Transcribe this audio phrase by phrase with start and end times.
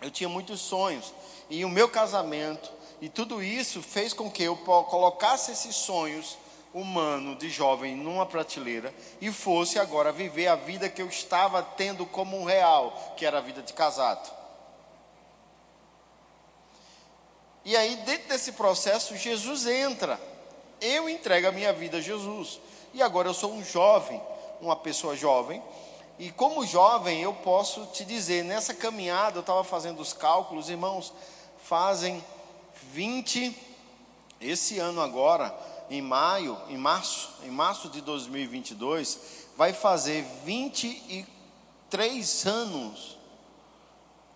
[0.00, 1.12] eu tinha muitos sonhos.
[1.50, 6.36] E o meu casamento e tudo isso fez com que eu colocasse esses sonhos
[6.74, 12.04] humano de jovem numa prateleira e fosse agora viver a vida que eu estava tendo
[12.04, 14.36] como um real, que era a vida de casado.
[17.64, 20.18] E aí, dentro desse processo, Jesus entra.
[20.80, 22.60] Eu entrego a minha vida a Jesus.
[22.94, 24.22] E agora eu sou um jovem,
[24.60, 25.62] uma pessoa jovem.
[26.18, 31.12] E como jovem, eu posso te dizer, nessa caminhada, eu estava fazendo os cálculos, irmãos,
[31.62, 32.22] fazem
[32.92, 33.56] 20,
[34.40, 35.56] esse ano agora,
[35.88, 43.16] em maio, em março, em março de 2022, vai fazer 23 anos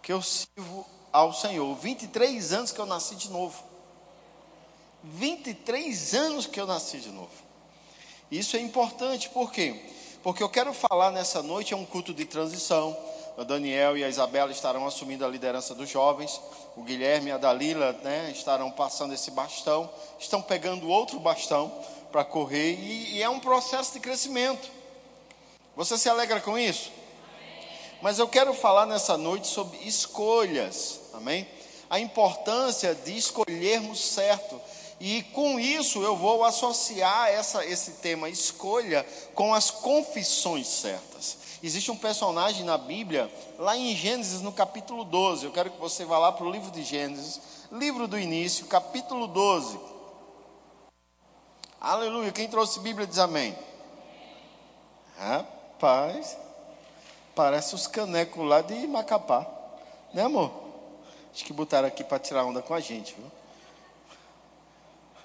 [0.00, 1.74] que eu sirvo ao Senhor.
[1.76, 3.60] 23 anos que eu nasci de novo.
[5.02, 7.42] 23 anos que eu nasci de novo.
[8.30, 9.82] Isso é importante, por quê?
[9.84, 10.01] Porque
[10.40, 12.96] eu quero falar nessa noite, é um culto de transição.
[13.36, 16.40] O Daniel e a Isabela estarão assumindo a liderança dos jovens.
[16.76, 19.90] O Guilherme e a Dalila né, estarão passando esse bastão.
[20.20, 21.72] Estão pegando outro bastão
[22.12, 22.74] para correr.
[22.74, 24.70] E, e é um processo de crescimento.
[25.74, 26.92] Você se alegra com isso?
[28.02, 31.00] Mas eu quero falar nessa noite sobre escolhas.
[31.14, 31.48] Amém?
[31.88, 34.60] A importância de escolhermos certo.
[35.04, 41.38] E com isso eu vou associar essa, esse tema escolha com as confissões certas.
[41.60, 45.44] Existe um personagem na Bíblia, lá em Gênesis, no capítulo 12.
[45.44, 47.40] Eu quero que você vá lá para o livro de Gênesis,
[47.72, 49.76] livro do início, capítulo 12.
[51.80, 52.30] Aleluia.
[52.30, 53.58] Quem trouxe Bíblia diz amém.
[55.18, 56.36] Rapaz,
[57.34, 59.50] parece os canecos lá de Macapá,
[60.14, 60.52] né, amor?
[61.34, 63.41] Acho que botaram aqui para tirar onda com a gente, viu?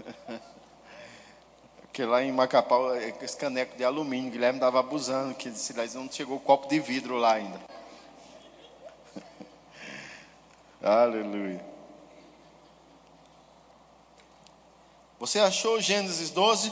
[1.82, 2.76] Porque lá em Macapá,
[3.22, 7.18] esse caneco de alumínio, Guilherme estava abusando, que disse, não chegou o copo de vidro
[7.18, 7.60] lá ainda.
[10.82, 11.66] Aleluia.
[15.20, 16.72] Você achou Gênesis 12?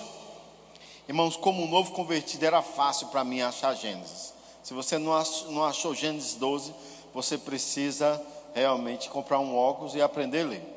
[1.08, 4.34] Irmãos, como um novo convertido, era fácil para mim achar Gênesis.
[4.64, 6.74] Se você não achou Gênesis 12,
[7.14, 8.22] você precisa
[8.54, 10.75] realmente comprar um óculos e aprender a ler.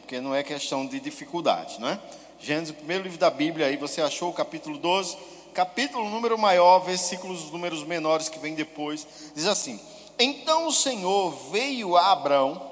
[0.00, 2.00] Porque não é questão de dificuldade, não é?
[2.38, 5.16] Gênesis, o primeiro livro da Bíblia, aí você achou o capítulo 12,
[5.52, 9.80] capítulo número maior, versículos números menores que vem depois, diz assim:
[10.18, 12.62] Então o Senhor veio a Abraão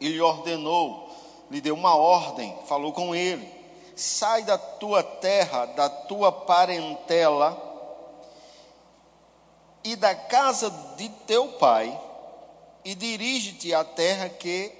[0.00, 1.10] e lhe ordenou,
[1.50, 3.46] lhe deu uma ordem, falou com ele:
[3.94, 7.70] Sai da tua terra, da tua parentela
[9.84, 11.98] e da casa de teu pai
[12.82, 14.79] e dirige-te à terra que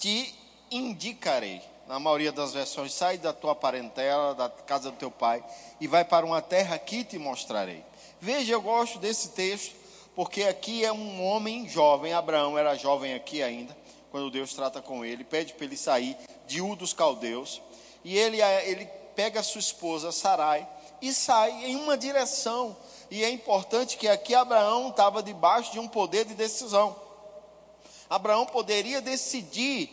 [0.00, 0.34] te
[0.70, 1.62] indicarei.
[1.86, 5.44] Na maioria das versões, sai da tua parentela, da casa do teu pai,
[5.80, 7.84] e vai para uma terra que te mostrarei.
[8.20, 9.74] Veja, eu gosto desse texto,
[10.14, 13.76] porque aqui é um homem jovem, Abraão era jovem aqui ainda,
[14.10, 17.60] quando Deus trata com ele, pede para ele sair de U dos caldeus,
[18.04, 20.66] e ele, ele pega sua esposa Sarai
[21.02, 22.76] e sai em uma direção
[23.10, 26.94] e é importante que aqui Abraão estava debaixo de um poder de decisão.
[28.10, 29.88] Abraão poderia decidir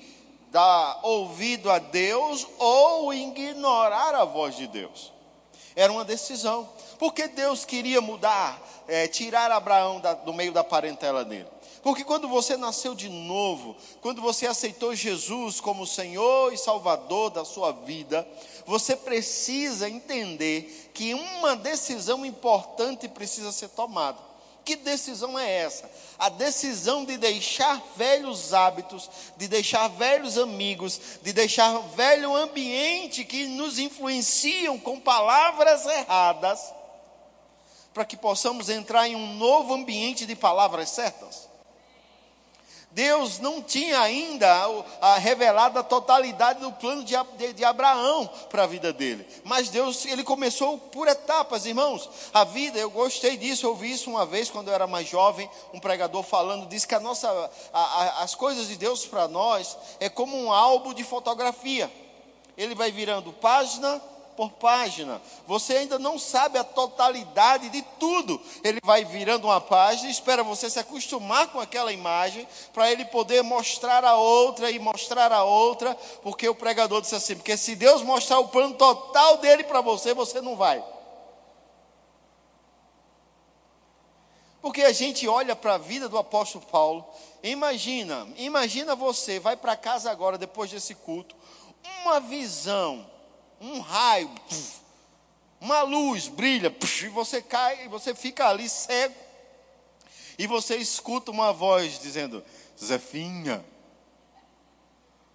[0.51, 5.13] dar ouvido a Deus ou ignorar a voz de Deus.
[5.75, 6.67] Era uma decisão.
[6.97, 11.47] Porque Deus queria mudar, é, tirar Abraão da, do meio da parentela dele.
[11.83, 17.45] Porque quando você nasceu de novo, quando você aceitou Jesus como Senhor e Salvador da
[17.45, 18.27] sua vida,
[18.65, 24.26] você precisa entender que uma decisão importante precisa ser tomada.
[24.67, 25.89] Que decisão é essa?
[26.19, 33.47] A decisão de deixar velhos hábitos, de deixar velhos amigos, de deixar velho ambiente que
[33.47, 36.59] nos influenciam com palavras erradas,
[37.93, 41.47] para que possamos entrar em um novo ambiente de palavras certas.
[42.97, 44.47] Deus não tinha ainda
[44.99, 49.23] a, revelado a totalidade do plano de, de, de Abraão para a vida dele.
[49.43, 52.09] Mas Deus, ele começou por etapas, irmãos.
[52.33, 55.47] A vida, eu gostei disso, eu ouvi isso uma vez quando eu era mais jovem,
[55.71, 57.29] um pregador falando, disse que a nossa,
[57.71, 61.91] a, a, as coisas de Deus para nós é como um álbum de fotografia.
[62.57, 64.01] Ele vai virando página
[64.37, 65.19] por página.
[65.47, 68.39] Você ainda não sabe a totalidade de tudo.
[68.63, 73.41] Ele vai virando uma página, espera você se acostumar com aquela imagem, para ele poder
[73.41, 78.03] mostrar a outra e mostrar a outra, porque o pregador disse assim: porque se Deus
[78.03, 80.83] mostrar o plano total dele para você, você não vai.
[84.61, 87.05] Porque a gente olha para a vida do apóstolo Paulo,
[87.41, 91.35] imagina, imagina você, vai para casa agora, depois desse culto,
[92.03, 93.16] uma visão
[93.59, 94.29] um raio,
[95.59, 99.15] uma luz brilha, e você cai, e você fica ali cego.
[100.37, 102.43] e você escuta uma voz dizendo:
[102.79, 103.65] Zefinha,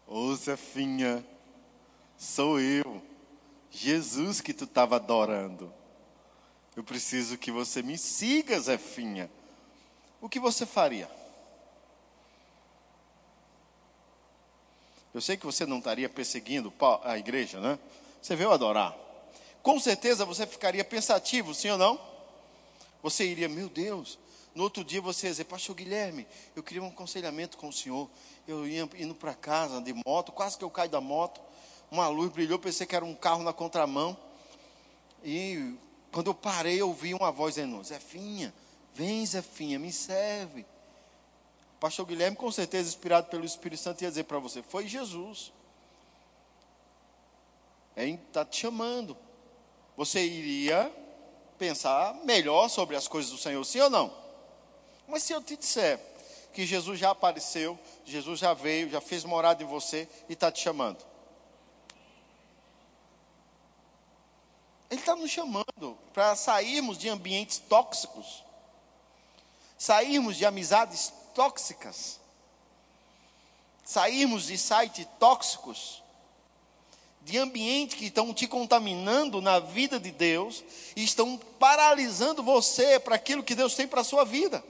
[0.06, 1.24] ô Zefinha,
[2.16, 3.02] sou eu,
[3.70, 5.72] Jesus que tu estava adorando.
[6.74, 9.30] Eu preciso que você me siga, Zefinha.
[10.20, 11.10] O que você faria?
[15.12, 16.72] Eu sei que você não estaria perseguindo
[17.04, 17.78] a igreja, né?
[18.22, 18.96] Você veio adorar.
[19.64, 22.00] Com certeza você ficaria pensativo, sim ou não?
[23.02, 24.16] Você iria, meu Deus.
[24.54, 28.08] No outro dia você ia dizer, Pastor Guilherme, eu queria um aconselhamento com o senhor.
[28.46, 31.40] Eu ia indo para casa de moto, quase que eu caio da moto.
[31.90, 34.16] Uma luz brilhou, pensei que era um carro na contramão.
[35.24, 35.74] E
[36.12, 38.54] quando eu parei, eu ouvi uma voz dizendo: Zefinha,
[38.94, 40.64] vem, Zefinha, me serve.
[41.80, 45.52] Pastor Guilherme, com certeza, inspirado pelo Espírito Santo, ia dizer para você: Foi Jesus.
[47.96, 49.16] Está te chamando.
[49.96, 50.90] Você iria
[51.58, 54.12] pensar melhor sobre as coisas do Senhor, sim ou não?
[55.06, 56.00] Mas se eu te disser
[56.52, 60.60] que Jesus já apareceu, Jesus já veio, já fez morada em você e está te
[60.60, 61.04] chamando.
[64.90, 68.44] Ele está nos chamando para sairmos de ambientes tóxicos,
[69.78, 72.20] sairmos de amizades tóxicas,
[73.84, 76.01] sairmos de sites tóxicos,
[77.24, 80.64] de ambientes que estão te contaminando na vida de Deus
[80.96, 84.62] e estão paralisando você para aquilo que Deus tem para a sua vida.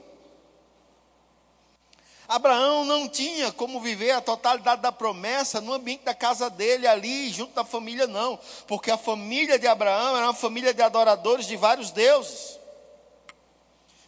[2.27, 7.29] Abraão não tinha como viver a totalidade da promessa no ambiente da casa dele, ali,
[7.29, 8.39] junto da família, não.
[8.65, 12.59] Porque a família de Abraão era uma família de adoradores de vários deuses.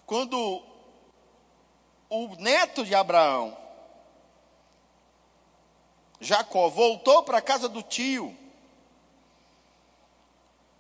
[0.06, 0.62] Quando
[2.10, 3.58] o neto de Abraão,
[6.26, 8.36] Jacó, voltou para a casa do tio,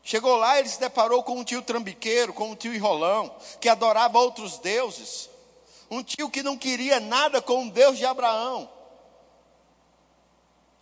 [0.03, 4.19] chegou lá, ele se deparou com um tio trambiqueiro, com um tio enrolão, que adorava
[4.19, 5.29] outros deuses.
[5.89, 8.67] Um tio que não queria nada com o Deus de Abraão.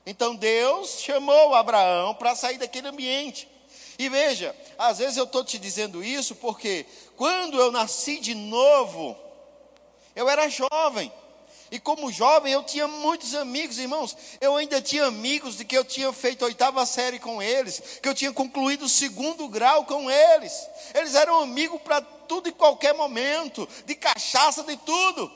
[0.05, 3.47] Então Deus chamou Abraão para sair daquele ambiente.
[3.97, 6.85] E veja, às vezes eu estou te dizendo isso porque
[7.15, 9.17] quando eu nasci de novo,
[10.15, 11.11] eu era jovem.
[11.73, 14.15] E como jovem eu tinha muitos amigos, irmãos.
[14.39, 18.13] Eu ainda tinha amigos de que eu tinha feito oitava série com eles, que eu
[18.13, 20.53] tinha concluído o segundo grau com eles.
[20.93, 25.31] Eles eram amigos para tudo e qualquer momento, de cachaça, de tudo.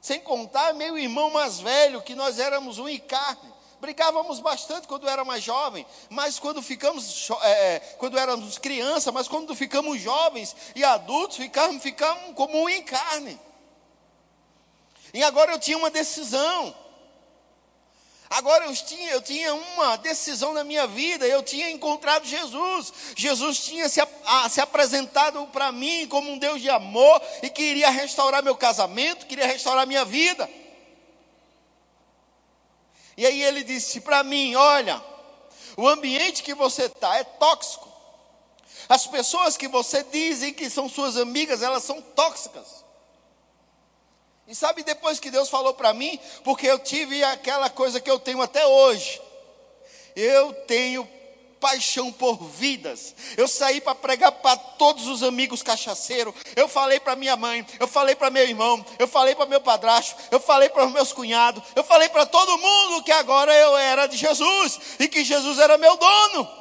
[0.00, 3.52] Sem contar meu irmão mais velho, que nós éramos um e carne.
[3.80, 9.26] Brigávamos bastante quando era mais jovem, mas quando ficamos, é, é, quando éramos criança, mas
[9.26, 13.40] quando ficamos jovens e adultos, ficamos, ficamos como um em carne.
[15.14, 16.74] E agora eu tinha uma decisão.
[18.28, 22.92] Agora eu tinha, eu tinha uma decisão na minha vida, eu tinha encontrado Jesus.
[23.16, 27.90] Jesus tinha se, a, se apresentado para mim como um Deus de amor e queria
[27.90, 30.48] restaurar meu casamento, queria restaurar minha vida.
[33.20, 34.98] E aí ele disse para mim: Olha,
[35.76, 37.86] o ambiente que você está é tóxico.
[38.88, 42.82] As pessoas que você dizem que são suas amigas, elas são tóxicas.
[44.48, 46.18] E sabe depois que Deus falou para mim?
[46.42, 49.20] Porque eu tive aquela coisa que eu tenho até hoje.
[50.16, 51.06] Eu tenho
[51.60, 53.14] paixão por vidas.
[53.36, 56.34] Eu saí para pregar para todos os amigos cachaceiros.
[56.56, 60.16] Eu falei para minha mãe, eu falei para meu irmão, eu falei para meu padrasto,
[60.30, 64.06] eu falei para os meus cunhados, eu falei para todo mundo que agora eu era
[64.06, 66.60] de Jesus e que Jesus era meu dono.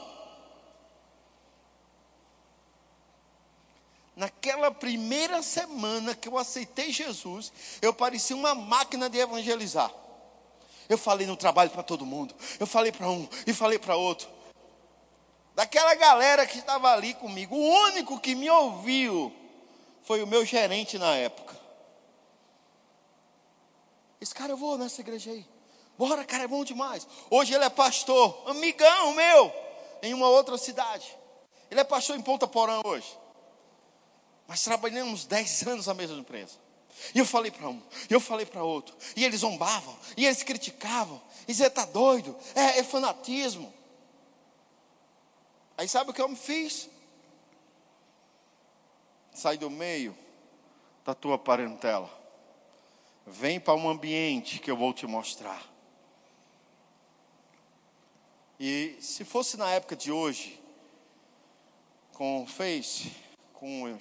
[4.15, 9.89] Naquela primeira semana que eu aceitei Jesus, eu parecia uma máquina de evangelizar.
[10.89, 14.38] Eu falei no trabalho para todo mundo, eu falei para um e falei para outro
[15.59, 19.29] daquela galera que estava ali comigo, o único que me ouviu
[20.03, 21.53] foi o meu gerente na época.
[24.21, 25.45] Esse cara, eu vou nessa igreja aí.
[25.97, 27.05] Bora, cara, é bom demais.
[27.29, 29.53] Hoje ele é pastor, amigão meu,
[30.01, 31.13] em uma outra cidade.
[31.69, 33.19] Ele é pastor em Ponta Porã hoje.
[34.47, 36.53] Mas trabalhamos 10 anos na mesma empresa.
[37.13, 38.95] E eu falei para um, e eu falei para outro.
[39.13, 41.21] E eles zombavam, e eles criticavam.
[41.43, 43.77] E diziam, está doido, é, é fanatismo.
[45.79, 46.89] Aí sabe o que eu me fiz?
[49.33, 50.13] Sai do meio
[51.05, 52.09] da tua parentela.
[53.25, 55.63] Vem para um ambiente que eu vou te mostrar.
[58.59, 60.61] E se fosse na época de hoje,
[62.11, 63.15] com o Face,
[63.53, 63.97] com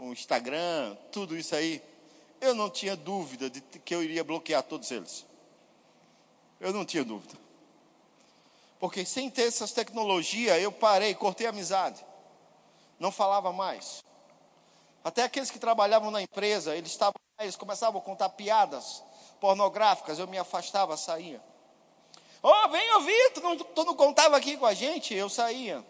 [0.00, 1.80] o Instagram, tudo isso aí,
[2.40, 5.24] eu não tinha dúvida de que eu iria bloquear todos eles.
[6.58, 7.41] Eu não tinha dúvida.
[8.82, 12.04] Porque sem ter essas tecnologias, eu parei, cortei a amizade.
[12.98, 14.02] Não falava mais.
[15.04, 19.00] Até aqueles que trabalhavam na empresa, eles estavam, eles começavam a contar piadas
[19.40, 21.40] pornográficas, eu me afastava, saía.
[22.42, 25.14] Oh, vem ouvir, tu não, tu não contava aqui com a gente?
[25.14, 25.86] Eu saía.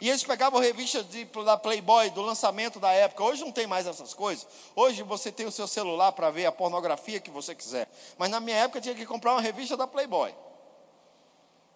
[0.00, 1.04] E eles pegavam revistas
[1.44, 3.24] da Playboy, do lançamento da época.
[3.24, 4.46] Hoje não tem mais essas coisas.
[4.74, 7.90] Hoje você tem o seu celular para ver a pornografia que você quiser.
[8.16, 10.34] Mas na minha época tinha que comprar uma revista da Playboy.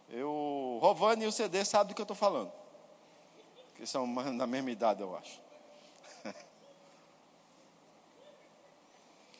[0.08, 2.52] Eu, Rovani e o CD sabem do que eu estou falando.
[3.75, 5.40] Que são da mesma idade, eu acho.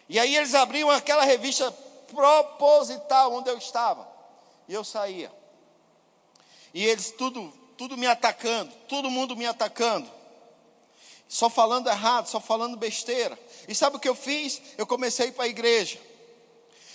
[0.09, 1.69] E aí eles abriam aquela revista
[2.07, 4.09] proposital onde eu estava.
[4.69, 5.33] E eu saía.
[6.73, 10.09] E eles tudo, tudo me atacando, todo mundo me atacando.
[11.29, 13.37] Só falando errado, só falando besteira.
[13.67, 14.63] E sabe o que eu fiz?
[14.79, 15.99] Eu comecei para a igreja.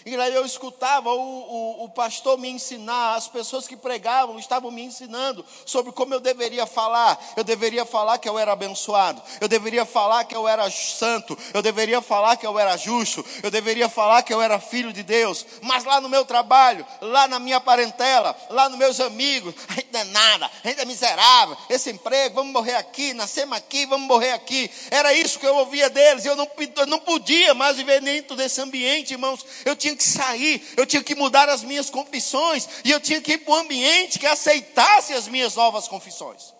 [0.05, 4.72] E aí eu escutava o, o, o, pastor me ensinar, as pessoas que pregavam estavam
[4.72, 7.20] me ensinando sobre como eu deveria falar.
[7.36, 11.62] Eu deveria falar que eu era abençoado, eu deveria falar que eu era santo, eu
[11.62, 15.46] deveria falar que eu era justo, eu deveria falar que eu era filho de Deus.
[15.62, 19.89] Mas lá no meu trabalho, lá na minha parentela, lá nos meus amigos, a gente
[19.91, 21.55] não é nada, a gente é miserável.
[21.70, 24.70] Esse emprego, vamos morrer aqui, nascemos aqui, vamos morrer aqui.
[24.89, 28.60] Era isso que eu ouvia deles, eu não, eu não podia mais viver dentro desse
[28.62, 29.46] ambiente, irmãos.
[29.63, 33.21] Eu tinha tinha que sair, eu tinha que mudar as minhas confissões, e eu tinha
[33.21, 36.53] que ir para um ambiente que aceitasse as minhas novas confissões.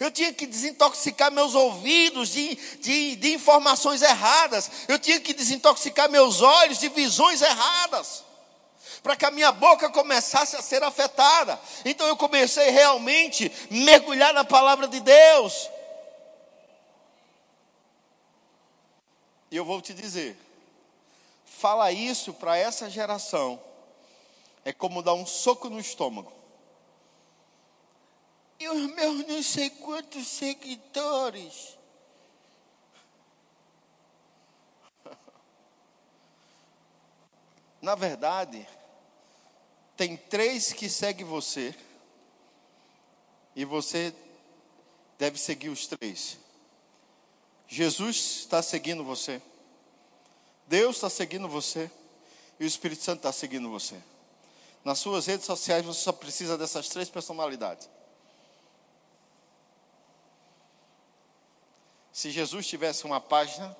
[0.00, 6.10] Eu tinha que desintoxicar meus ouvidos de, de, de informações erradas, eu tinha que desintoxicar
[6.10, 8.24] meus olhos de visões erradas
[9.02, 11.60] para que a minha boca começasse a ser afetada.
[11.84, 15.68] Então eu comecei realmente a mergulhar na palavra de Deus.
[19.50, 20.38] E eu vou te dizer,
[21.64, 23.58] fala isso para essa geração
[24.66, 26.30] é como dar um soco no estômago.
[28.60, 31.78] E os meus não sei quantos seguidores.
[37.80, 38.68] Na verdade,
[39.96, 41.74] tem três que seguem você.
[43.56, 44.14] E você
[45.18, 46.36] deve seguir os três.
[47.66, 49.40] Jesus está seguindo você.
[50.66, 51.90] Deus está seguindo você
[52.58, 54.00] e o Espírito Santo está seguindo você.
[54.84, 57.88] Nas suas redes sociais você só precisa dessas três personalidades.
[62.12, 63.76] Se Jesus tivesse uma página,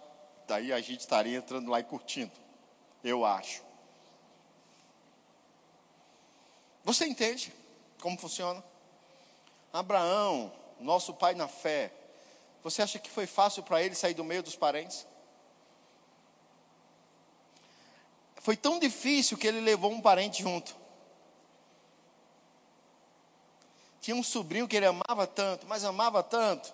[0.46, 2.32] daí a gente estaria entrando lá e curtindo.
[3.02, 3.62] Eu acho.
[6.84, 7.52] Você entende
[8.04, 8.62] como funciona?
[9.72, 11.90] Abraão, nosso pai na fé,
[12.62, 15.06] você acha que foi fácil para ele sair do meio dos parentes?
[18.44, 20.76] Foi tão difícil que ele levou um parente junto.
[24.02, 26.70] Tinha um sobrinho que ele amava tanto, mas amava tanto.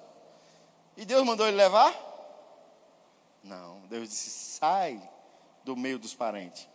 [0.97, 1.95] E Deus mandou ele levar?
[3.45, 5.01] Não, Deus disse: sai
[5.63, 6.67] do meio dos parentes.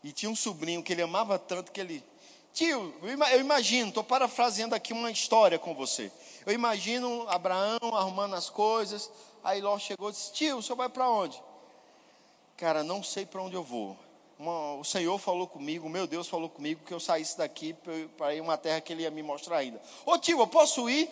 [0.00, 2.04] E tinha um sobrinho que ele amava tanto que ele.
[2.52, 6.12] Tio, eu imagino, estou parafraseando aqui uma história com você.
[6.46, 9.10] Eu imagino Abraão arrumando as coisas.
[9.42, 11.42] Aí Ló chegou e disse: Tio, o senhor vai para onde?
[12.56, 13.96] Cara, não sei para onde eu vou.
[14.38, 17.74] Uma, o Senhor falou comigo, meu Deus falou comigo que eu saísse daqui
[18.16, 19.80] para ir uma terra que Ele ia me mostrar ainda.
[20.04, 21.08] Ô tio, eu posso ir?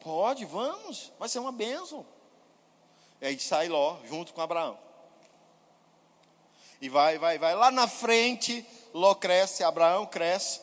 [0.00, 2.06] Pode, vamos, vai ser uma bênção.
[3.20, 4.78] E aí sai Ló, junto com Abraão.
[6.80, 7.54] E vai, vai, vai.
[7.54, 10.60] Lá na frente, Ló cresce, Abraão cresce.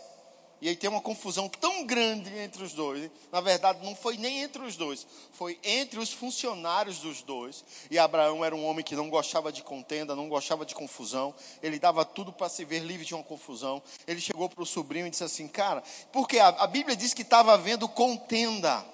[0.63, 3.11] E aí tem uma confusão tão grande entre os dois.
[3.33, 7.65] Na verdade, não foi nem entre os dois, foi entre os funcionários dos dois.
[7.91, 11.35] E Abraão era um homem que não gostava de contenda, não gostava de confusão.
[11.61, 13.83] Ele dava tudo para se ver livre de uma confusão.
[14.07, 17.23] Ele chegou para o sobrinho e disse assim: Cara, porque a, a Bíblia diz que
[17.23, 18.85] estava havendo contenda.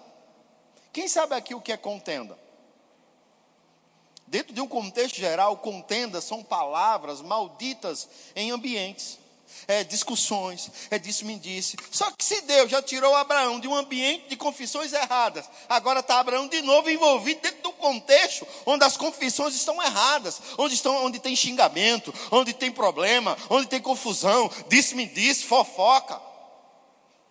[0.92, 2.36] Quem sabe aqui o que é contenda?
[4.26, 9.20] Dentro de um contexto geral, contenda são palavras malditas em ambientes
[9.68, 11.78] é discussões, é disse-me disse.
[11.92, 16.20] Só que se Deus já tirou Abraão de um ambiente de confissões erradas, agora está
[16.20, 21.20] Abraão de novo envolvido dentro do contexto onde as confissões estão erradas, onde, estão, onde
[21.20, 26.22] tem xingamento, onde tem problema, onde tem confusão, disse-me disse, fofoca.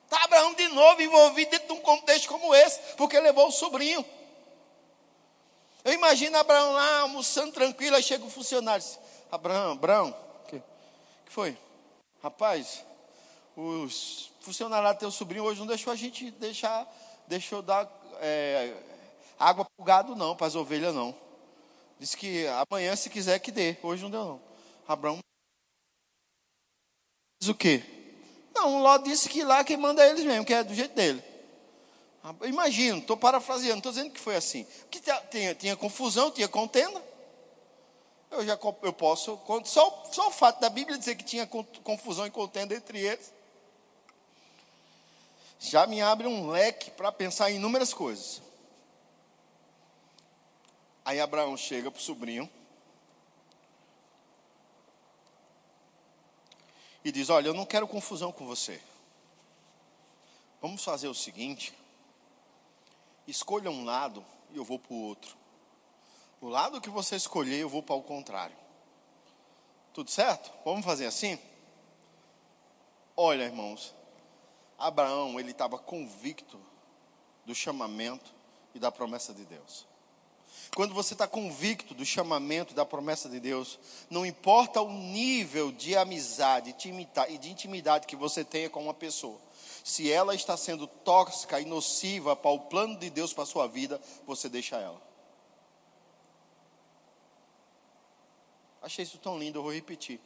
[0.05, 4.05] Está Abraão de novo envolvido dentro de um contexto como esse, porque levou o sobrinho.
[5.85, 8.83] Eu imagino Abraão lá almoçando tranquilo, aí chega o funcionário.
[8.83, 8.99] Diz,
[9.31, 11.57] Abraão, Abraão, o que, que foi?
[12.23, 12.85] Rapaz,
[13.57, 16.87] os funcionários do teu sobrinho hoje não deixou a gente deixar,
[17.27, 17.89] deixou dar
[18.21, 18.75] é,
[19.39, 21.15] água para o gado não, para as ovelhas não.
[21.99, 24.41] Disse que amanhã se quiser que dê, hoje não deu não.
[24.87, 25.19] Abraão
[27.41, 27.83] diz o quê?
[28.55, 31.23] Não, Ló disse que lá quem manda é eles mesmo, que é do jeito dele.
[32.43, 34.67] Imagino, estou parafraseando, estou dizendo que foi assim.
[34.91, 37.03] Que tinha, tinha confusão, tinha contenda.
[38.31, 42.31] Eu já eu posso, só, só o fato da Bíblia dizer que tinha confusão e
[42.31, 43.33] contenda entre eles,
[45.59, 48.43] já me abre um leque para pensar em inúmeras coisas.
[51.05, 52.49] Aí Abraão chega para o sobrinho
[57.03, 58.81] e diz: Olha, eu não quero confusão com você.
[60.61, 61.73] Vamos fazer o seguinte:
[63.27, 65.35] escolha um lado e eu vou para o outro.
[66.41, 68.57] O lado que você escolher, eu vou para o contrário.
[69.93, 70.53] Tudo certo?
[70.65, 71.39] Vamos fazer assim?
[73.17, 73.95] Olha, irmãos,
[74.79, 76.61] Abraão, ele estava convicto
[77.45, 78.33] do chamamento
[78.75, 79.87] e da promessa de Deus.
[80.77, 83.79] Quando você está convicto do chamamento e da promessa de Deus,
[84.09, 86.71] não importa o nível de amizade
[87.29, 89.39] e de intimidade que você tenha com uma pessoa,
[89.83, 93.67] se ela está sendo tóxica e nociva para o plano de Deus para a sua
[93.67, 95.08] vida, você deixa ela.
[98.81, 100.21] Achei isso tão lindo, eu vou repetir.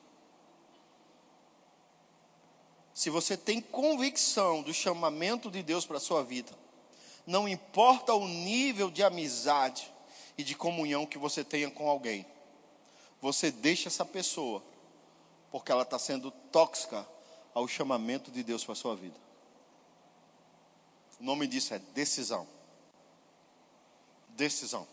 [2.95, 6.53] Se você tem convicção do chamamento de Deus para a sua vida,
[7.27, 9.91] não importa o nível de amizade
[10.37, 12.27] e de comunhão que você tenha com alguém,
[13.21, 14.63] você deixa essa pessoa,
[15.51, 17.07] porque ela está sendo tóxica
[17.55, 19.17] ao chamamento de Deus para a sua vida.
[21.21, 22.47] O nome disso é decisão.
[24.31, 24.87] Decisão.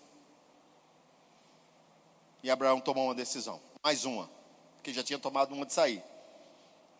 [2.41, 4.29] E Abraão tomou uma decisão, mais uma,
[4.75, 6.03] porque já tinha tomado uma de sair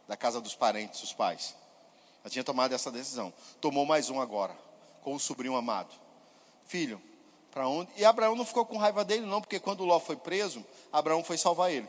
[0.08, 1.56] da casa dos parentes, dos pais.
[2.24, 3.34] Já tinha tomado essa decisão.
[3.62, 4.56] Tomou mais um agora,
[5.02, 5.94] com o sobrinho amado.
[6.66, 7.02] Filho,
[7.52, 7.92] para onde?
[7.96, 11.38] E Abraão não ficou com raiva dele, não, porque quando Ló foi preso, Abraão foi
[11.38, 11.88] salvar ele.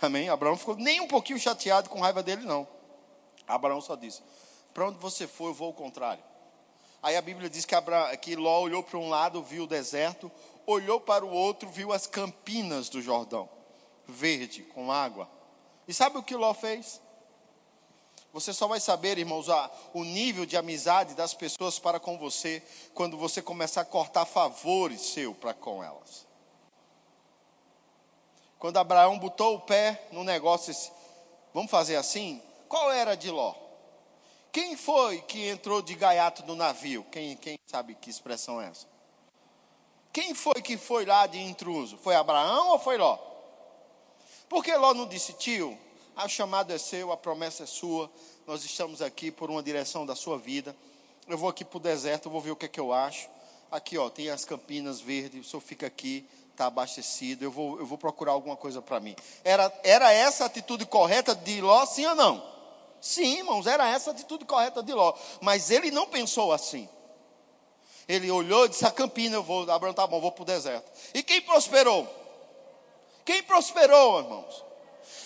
[0.00, 0.28] Amém?
[0.28, 2.66] Abraão ficou nem um pouquinho chateado com raiva dele, não.
[3.46, 4.20] Abraão só disse:
[4.74, 6.22] Para onde você for, eu vou ao contrário.
[7.02, 8.16] Aí a Bíblia diz que, Abra...
[8.16, 10.30] que Ló olhou para um lado, viu o deserto,
[10.66, 13.48] olhou para o outro, viu as campinas do Jordão,
[14.06, 15.28] verde, com água.
[15.86, 17.00] E sabe o que Ló fez?
[18.32, 19.46] Você só vai saber, irmãos,
[19.92, 22.62] o nível de amizade das pessoas para com você
[22.94, 26.26] quando você começar a cortar favores seu para com elas.
[28.58, 30.90] Quando Abraão botou o pé no negócio, disse,
[31.52, 32.40] vamos fazer assim?
[32.68, 33.54] Qual era de Ló?
[34.50, 37.04] Quem foi que entrou de gaiato no navio?
[37.10, 38.91] Quem, quem sabe que expressão é essa?
[40.12, 41.96] Quem foi que foi lá de intruso?
[41.96, 43.18] Foi Abraão ou foi Ló?
[44.48, 45.78] Porque Ló não disse, tio,
[46.14, 48.10] a chamada é seu, a promessa é sua,
[48.46, 50.76] nós estamos aqui por uma direção da sua vida.
[51.26, 53.28] Eu vou aqui para o deserto, vou ver o que é que eu acho.
[53.70, 57.86] Aqui, ó, tem as campinas verdes, o senhor fica aqui, está abastecido, eu vou, eu
[57.86, 59.16] vou procurar alguma coisa para mim.
[59.42, 62.52] Era, era essa a atitude correta de Ló, sim ou não?
[63.00, 65.14] Sim, irmãos, era essa a atitude correta de Ló.
[65.40, 66.86] Mas ele não pensou assim.
[68.08, 70.90] Ele olhou e disse: A campina eu vou, Abraão, tá bom, vou para o deserto.
[71.14, 72.08] E quem prosperou?
[73.24, 74.64] Quem prosperou, irmãos?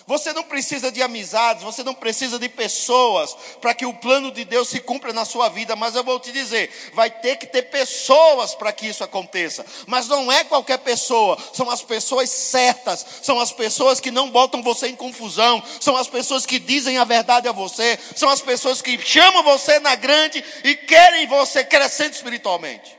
[0.07, 4.45] Você não precisa de amizades, você não precisa de pessoas para que o plano de
[4.45, 7.63] Deus se cumpra na sua vida, mas eu vou te dizer, vai ter que ter
[7.63, 9.65] pessoas para que isso aconteça.
[9.85, 14.63] Mas não é qualquer pessoa, são as pessoas certas, são as pessoas que não botam
[14.63, 18.81] você em confusão, são as pessoas que dizem a verdade a você, são as pessoas
[18.81, 22.96] que chamam você na grande e querem você crescendo espiritualmente.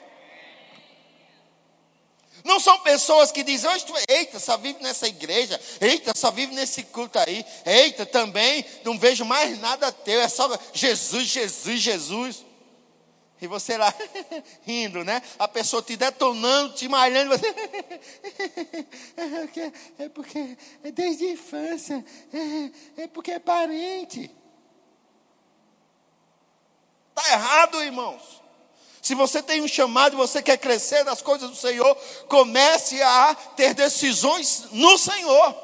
[2.48, 3.70] Não são pessoas que dizem,
[4.08, 9.22] eita, só vive nessa igreja, eita, só vive nesse culto aí, eita, também não vejo
[9.22, 12.46] mais nada teu, é só Jesus, Jesus, Jesus.
[13.38, 13.94] E você lá
[14.66, 15.20] rindo, né?
[15.38, 17.46] A pessoa te detonando, te malhando, você.
[19.98, 24.30] é porque é desde a infância, é, é porque é parente.
[27.10, 28.47] Está errado, irmãos.
[29.08, 31.96] Se você tem um chamado e você quer crescer nas coisas do Senhor,
[32.28, 35.56] comece a ter decisões no Senhor.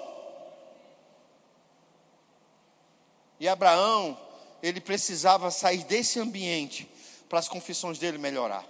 [3.39, 4.19] E Abraão,
[4.63, 6.91] ele precisava sair desse ambiente
[7.29, 8.65] para as confissões dele melhorar.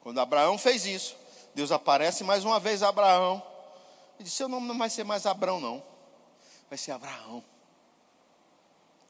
[0.00, 1.14] Quando Abraão fez isso,
[1.54, 3.42] Deus aparece mais uma vez a Abraão
[4.18, 5.82] e disse: Seu nome não vai ser mais Abraão, não,
[6.70, 7.44] vai ser Abraão.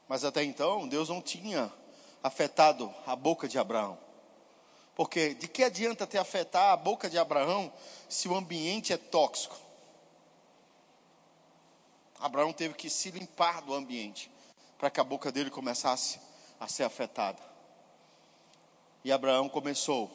[0.05, 1.71] Mas até então, Deus não tinha
[2.23, 3.97] afetado a boca de Abraão.
[4.95, 7.71] Porque de que adianta ter afetar a boca de Abraão
[8.09, 9.55] se o ambiente é tóxico?
[12.19, 14.29] Abraão teve que se limpar do ambiente
[14.77, 16.19] para que a boca dele começasse
[16.59, 17.39] a ser afetada.
[19.03, 20.11] E Abraão começou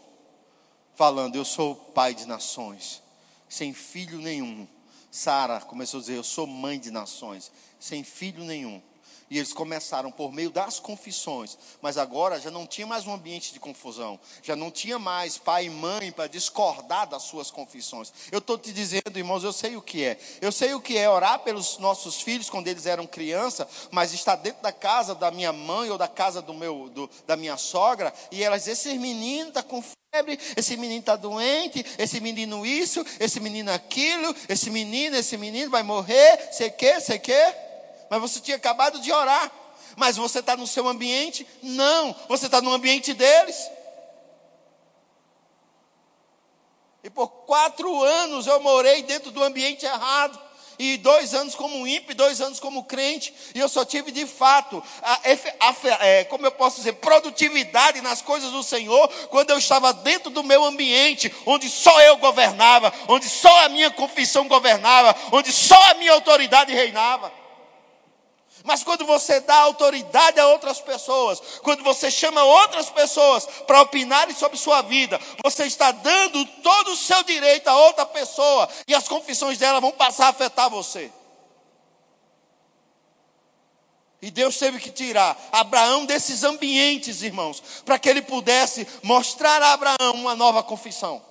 [0.95, 3.03] falando: Eu sou pai de nações,
[3.49, 4.69] sem filho nenhum.
[5.11, 8.81] Sara começou a dizer: Eu sou mãe de nações, sem filho nenhum.
[9.29, 13.53] E eles começaram por meio das confissões, mas agora já não tinha mais um ambiente
[13.53, 18.13] de confusão, já não tinha mais pai e mãe para discordar das suas confissões.
[18.31, 20.19] Eu estou te dizendo, irmãos, eu sei o que é.
[20.41, 24.37] Eu sei o que é orar pelos nossos filhos quando eles eram criança, mas estar
[24.37, 28.15] dentro da casa da minha mãe ou da casa do meu, do, da minha sogra,
[28.31, 29.83] e elas esse menino está com
[30.15, 35.71] febre, esse menino está doente, esse menino isso, esse menino aquilo, esse menino, esse menino
[35.71, 37.66] vai morrer, sei que, sei que
[38.11, 39.51] mas você tinha acabado de orar.
[39.97, 41.47] Mas você está no seu ambiente?
[41.63, 43.57] Não, você está no ambiente deles.
[47.03, 50.47] E por quatro anos eu morei dentro do ambiente errado.
[50.79, 53.33] E dois anos como ímpio, dois anos como crente.
[53.55, 58.21] E eu só tive de fato, a, a, é, como eu posso dizer, produtividade nas
[58.21, 63.27] coisas do Senhor, quando eu estava dentro do meu ambiente, onde só eu governava, onde
[63.27, 67.46] só a minha confissão governava, onde só a minha autoridade reinava.
[68.67, 74.35] Mas quando você dá autoridade a outras pessoas, quando você chama outras pessoas para opinarem
[74.35, 79.07] sobre sua vida, você está dando todo o seu direito a outra pessoa e as
[79.07, 81.13] confissões dela vão passar a afetar você.
[84.21, 89.75] E Deus teve que tirar Abraão desses ambientes, irmãos, para que ele pudesse mostrar a
[89.75, 91.23] Abraão uma nova confissão.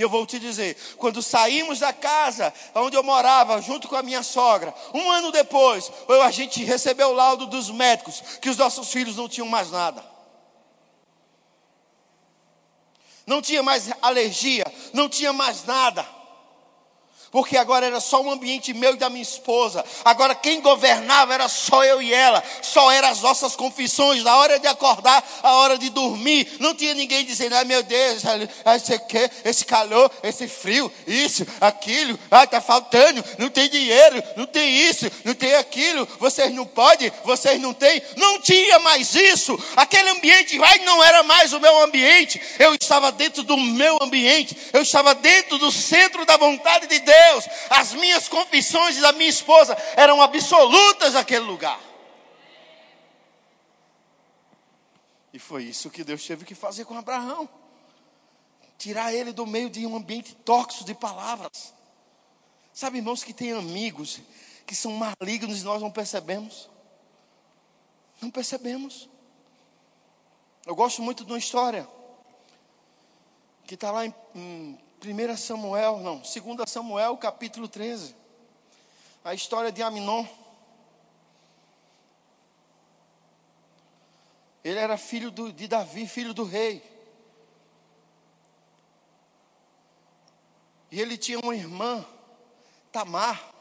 [0.00, 4.02] E eu vou te dizer, quando saímos da casa onde eu morava, junto com a
[4.02, 5.92] minha sogra, um ano depois,
[6.24, 10.02] a gente recebeu o laudo dos médicos que os nossos filhos não tinham mais nada.
[13.26, 16.19] Não tinha mais alergia, não tinha mais nada
[17.30, 19.84] porque agora era só um ambiente meu e da minha esposa.
[20.04, 22.42] Agora quem governava era só eu e ela.
[22.62, 26.56] Só eram as nossas confissões, na hora de acordar, a hora de dormir.
[26.58, 28.22] Não tinha ninguém dizendo, ai meu Deus,
[28.76, 34.46] esse, que, esse calor, esse frio, isso, aquilo, ai está faltando, não tem dinheiro, não
[34.46, 38.02] tem isso, não tem aquilo, vocês não podem, vocês não têm.
[38.16, 39.58] Não tinha mais isso.
[39.76, 42.40] Aquele ambiente ai, não era mais o meu ambiente.
[42.58, 47.19] Eu estava dentro do meu ambiente, eu estava dentro do centro da vontade de Deus.
[47.24, 51.80] Deus, as minhas confissões da minha esposa eram absolutas naquele lugar.
[55.32, 57.48] E foi isso que Deus teve que fazer com Abraão
[58.80, 61.74] tirar ele do meio de um ambiente tóxico de palavras.
[62.72, 64.20] Sabe, irmãos, que tem amigos
[64.66, 66.70] que são malignos e nós não percebemos?
[68.22, 69.08] Não percebemos.
[70.64, 71.86] Eu gosto muito de uma história
[73.66, 76.34] que está lá em, em 1 Samuel, não, 2
[76.66, 78.14] Samuel, capítulo 13.
[79.24, 80.26] A história de Aminon.
[84.62, 86.82] Ele era filho do, de Davi, filho do rei.
[90.90, 92.04] E ele tinha uma irmã,
[92.92, 93.52] Tamar,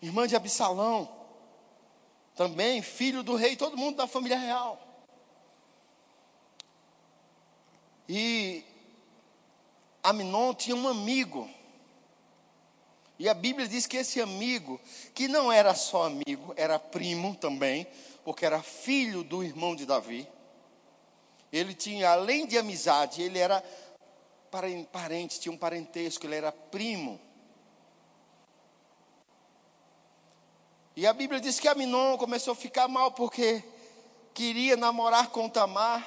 [0.00, 1.10] irmã de Absalão,
[2.34, 4.80] também filho do rei, todo mundo da família real.
[8.08, 8.64] E
[10.02, 11.48] Aminon tinha um amigo.
[13.18, 14.80] E a Bíblia diz que esse amigo,
[15.14, 17.86] que não era só amigo, era primo também,
[18.24, 20.26] porque era filho do irmão de Davi.
[21.52, 23.62] Ele tinha, além de amizade, ele era
[24.90, 27.20] parente, tinha um parentesco, ele era primo.
[30.96, 33.62] E a Bíblia diz que Aminon começou a ficar mal porque
[34.34, 36.06] queria namorar com Tamar,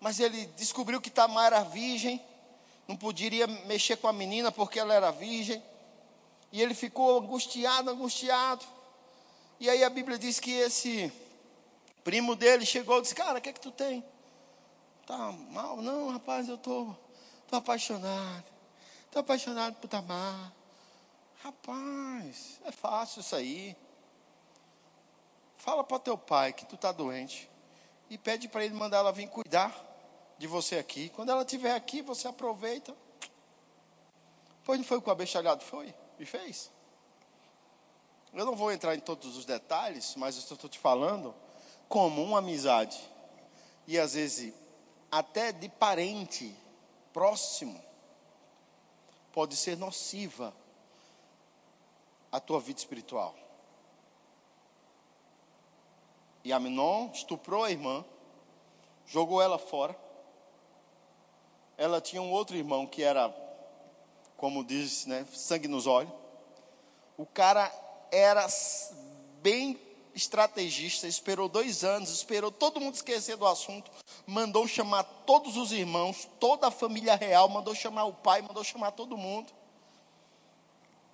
[0.00, 2.20] mas ele descobriu que Tamar era virgem
[2.86, 5.62] não poderia mexer com a menina porque ela era virgem.
[6.52, 8.64] E ele ficou angustiado, angustiado.
[9.58, 11.12] E aí a Bíblia diz que esse
[12.02, 14.04] primo dele chegou e disse: Cara, o que é que tu tem?
[15.06, 15.78] Tá mal?
[15.78, 16.94] Não, rapaz, eu tô,
[17.48, 18.44] tô apaixonado.
[19.10, 20.52] Tô apaixonado por Tamar.
[21.42, 23.76] Rapaz, é fácil isso aí.
[25.56, 27.48] Fala para teu pai que tu tá doente
[28.10, 29.93] e pede para ele mandar ela vir cuidar
[30.38, 31.08] de você aqui.
[31.10, 32.94] Quando ela estiver aqui, você aproveita.
[34.64, 36.70] Pois não foi o que o abestalhado foi e fez?
[38.32, 41.34] Eu não vou entrar em todos os detalhes, mas eu estou te falando
[41.88, 42.98] como uma amizade,
[43.86, 44.52] e às vezes
[45.10, 46.56] até de parente
[47.12, 47.80] próximo,
[49.32, 50.52] pode ser nociva
[52.32, 53.32] à tua vida espiritual.
[56.42, 58.04] E Aminon estuprou a irmã,
[59.06, 59.96] jogou ela fora,
[61.76, 63.34] ela tinha um outro irmão que era,
[64.36, 66.12] como diz, né, sangue nos olhos.
[67.16, 67.70] O cara
[68.10, 68.46] era
[69.42, 69.78] bem
[70.14, 73.90] estrategista, esperou dois anos, esperou todo mundo esquecer do assunto,
[74.26, 78.92] mandou chamar todos os irmãos, toda a família real, mandou chamar o pai, mandou chamar
[78.92, 79.52] todo mundo.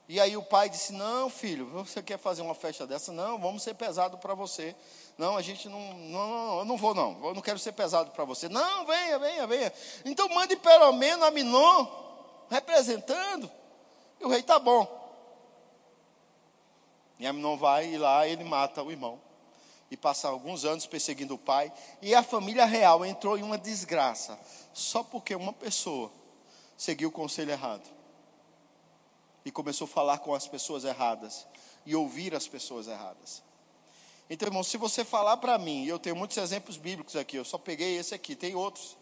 [0.09, 3.13] E aí o pai disse: Não, filho, você quer fazer uma festa dessa?
[3.13, 4.75] Não, vamos ser pesado para você.
[5.21, 8.11] Não, a gente não, não, não, eu não vou não, eu não quero ser pesado
[8.11, 8.49] para você.
[8.49, 9.71] Não, venha, venha, venha.
[10.03, 11.87] Então mande pelo menos a Minon
[12.49, 13.51] representando.
[14.19, 14.89] E o rei tá bom.
[17.19, 19.21] E Aminon vai e lá ele mata o irmão.
[19.91, 21.71] E passa alguns anos perseguindo o pai.
[22.01, 24.41] E a família real entrou em uma desgraça.
[24.73, 26.11] Só porque uma pessoa
[26.79, 27.87] seguiu o conselho errado.
[29.45, 31.47] E começou a falar com as pessoas erradas.
[31.85, 33.50] E ouvir as pessoas erradas.
[34.31, 37.59] Então, irmão, se você falar para mim, eu tenho muitos exemplos bíblicos aqui, eu só
[37.59, 38.97] peguei esse aqui, tem outros.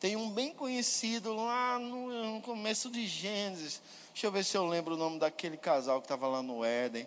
[0.00, 3.80] Tem um bem conhecido lá no, no começo de Gênesis.
[4.12, 7.06] Deixa eu ver se eu lembro o nome daquele casal que estava lá no Éden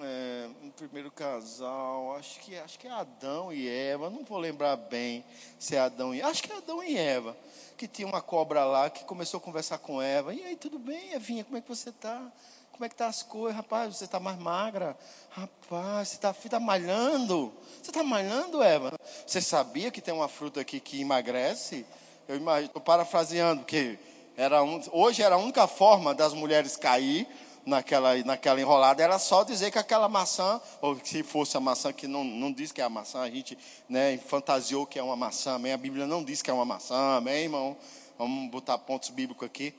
[0.00, 5.24] é, primeiro casal, acho que, acho que é Adão e Eva, não vou lembrar bem
[5.58, 7.36] se é Adão e acho que é Adão e Eva,
[7.76, 10.34] que tinha uma cobra lá que começou a conversar com Eva.
[10.34, 12.32] E aí, tudo bem, Evinha, como é que você está?
[12.74, 13.54] Como é que tá as coisas?
[13.54, 14.98] Rapaz, você está mais magra?
[15.30, 17.52] Rapaz, você está tá malhando?
[17.80, 18.92] Você está malhando, Eva?
[19.24, 21.86] Você sabia que tem uma fruta aqui que emagrece?
[22.26, 23.96] Eu estou parafraseando, porque
[24.36, 27.28] era um, hoje era a única forma das mulheres cair
[27.64, 32.08] naquela, naquela enrolada era só dizer que aquela maçã, ou se fosse a maçã que
[32.08, 33.56] não, não diz que é a maçã, a gente
[33.88, 35.72] né, fantasiou que é uma maçã, amém?
[35.72, 37.76] A Bíblia não diz que é uma maçã, amém, irmão?
[38.18, 39.72] Vamos botar pontos bíblicos aqui.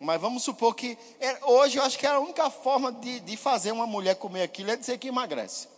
[0.00, 3.36] Mas vamos supor que é, hoje eu acho que era a única forma de, de
[3.36, 5.68] fazer uma mulher comer aquilo é dizer que emagrece.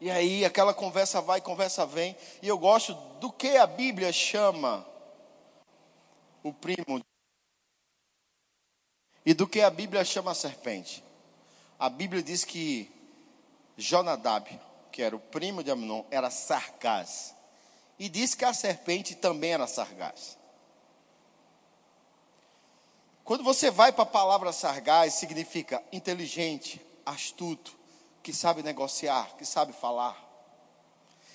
[0.00, 2.16] E aí aquela conversa vai, conversa vem.
[2.40, 4.86] E eu gosto do que a Bíblia chama
[6.42, 7.02] o primo
[9.24, 11.04] e do que a Bíblia chama a serpente?
[11.78, 12.90] A Bíblia diz que
[13.76, 14.58] Jonadab,
[14.90, 17.34] que era o primo de Amnon, era sargaz.
[18.00, 20.36] E diz que a serpente também era sargaz.
[23.22, 27.78] Quando você vai para a palavra sargaz, significa inteligente, astuto,
[28.22, 30.16] que sabe negociar, que sabe falar.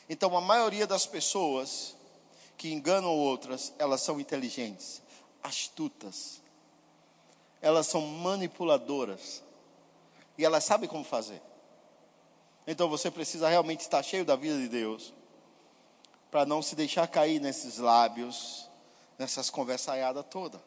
[0.09, 1.95] Então, a maioria das pessoas
[2.57, 5.01] que enganam outras, elas são inteligentes,
[5.41, 6.41] astutas,
[7.61, 9.43] elas são manipuladoras.
[10.37, 11.41] E elas sabem como fazer.
[12.67, 15.13] Então você precisa realmente estar cheio da vida de Deus.
[16.31, 18.69] Para não se deixar cair nesses lábios,
[19.17, 20.61] nessas conversaiadas toda.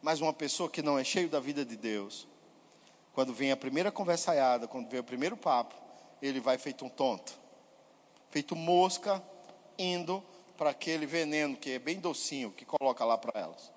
[0.00, 2.26] Mas uma pessoa que não é cheio da vida de Deus,
[3.12, 5.74] quando vem a primeira conversaiada, quando vem o primeiro papo,
[6.20, 7.32] ele vai feito um tonto.
[8.30, 9.22] Feito mosca,
[9.78, 10.22] indo
[10.56, 13.70] para aquele veneno que é bem docinho, que coloca lá para elas.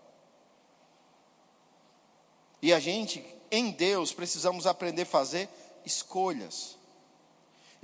[2.61, 5.49] E a gente, em Deus, precisamos aprender a fazer
[5.85, 6.77] escolhas.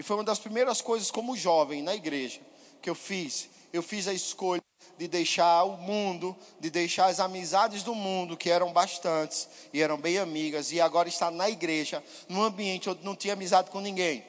[0.01, 2.41] E foi uma das primeiras coisas, como jovem, na igreja,
[2.81, 3.47] que eu fiz.
[3.71, 4.63] Eu fiz a escolha
[4.97, 9.99] de deixar o mundo, de deixar as amizades do mundo, que eram bastantes e eram
[9.99, 14.25] bem amigas, e agora estar na igreja, num ambiente onde não tinha amizade com ninguém.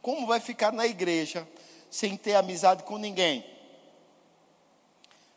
[0.00, 1.46] Como vai ficar na igreja
[1.90, 3.44] sem ter amizade com ninguém?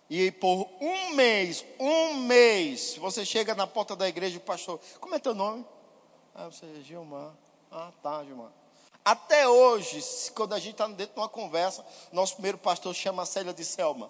[0.10, 5.14] E por um mês, um mês, você chega na porta da igreja, o pastor, como
[5.14, 5.73] é teu nome?
[6.36, 7.32] Ah, você é Gilmar.
[7.72, 8.52] Ah, tá, Gilmar.
[9.06, 10.00] Até hoje,
[10.34, 13.66] quando a gente está dentro de uma conversa, nosso primeiro pastor chama a Célia de
[13.66, 14.10] Selma.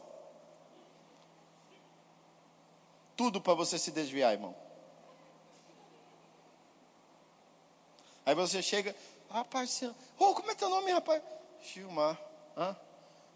[3.16, 4.56] Tudo para você se desviar, irmão.
[8.26, 8.96] Aí você chega,
[9.30, 9.82] rapaz,
[10.18, 11.22] oh, como é teu nome, rapaz?
[11.62, 12.20] Gilmar.
[12.56, 12.76] Hã?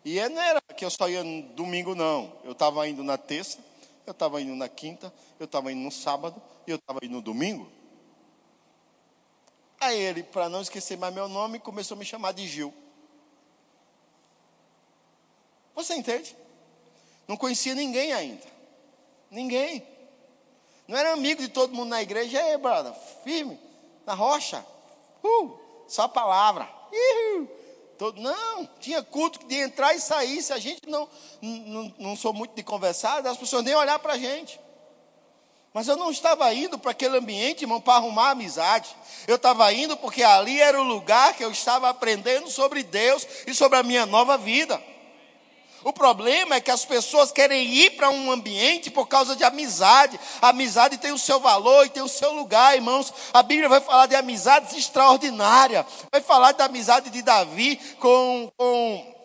[0.05, 2.31] E é, não era que eu só ia no domingo, não.
[2.43, 3.59] Eu estava indo na terça,
[4.05, 7.21] eu estava indo na quinta, eu estava indo no sábado e eu estava indo no
[7.21, 7.76] domingo.
[9.79, 12.73] Aí ele, para não esquecer mais meu nome, começou a me chamar de Gil.
[15.75, 16.35] Você entende?
[17.27, 18.43] Não conhecia ninguém ainda.
[19.29, 19.85] Ninguém.
[20.87, 22.41] Não era amigo de todo mundo na igreja.
[22.41, 23.59] aí, brother, firme,
[24.05, 24.65] na rocha.
[25.23, 26.67] Uh, só a palavra.
[26.91, 27.47] Uhul.
[27.97, 30.41] Todo, não, tinha culto de entrar e sair.
[30.41, 31.09] Se a gente não,
[31.41, 34.59] não, não sou muito de conversar, as pessoas nem olhar para a gente.
[35.77, 38.89] Mas eu não estava indo para aquele ambiente, irmão, para arrumar amizade.
[39.27, 43.53] Eu estava indo porque ali era o lugar que eu estava aprendendo sobre Deus e
[43.53, 44.81] sobre a minha nova vida.
[45.83, 50.19] O problema é que as pessoas querem ir para um ambiente por causa de amizade.
[50.41, 53.13] A amizade tem o seu valor e tem o seu lugar, irmãos.
[53.31, 55.85] A Bíblia vai falar de amizades extraordinárias.
[56.11, 59.16] Vai falar da amizade de Davi com, com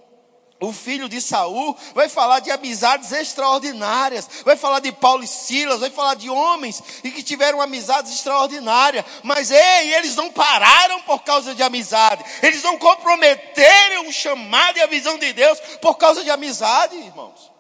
[0.62, 5.80] o filho de Saul, vai falar de amizades extraordinárias, vai falar de Paulo e Silas,
[5.80, 11.24] vai falar de homens e que tiveram amizades extraordinárias, mas ei, eles não pararam por
[11.24, 16.22] causa de amizade, eles não comprometeram o chamado e a visão de Deus por causa
[16.22, 17.50] de amizade, irmãos.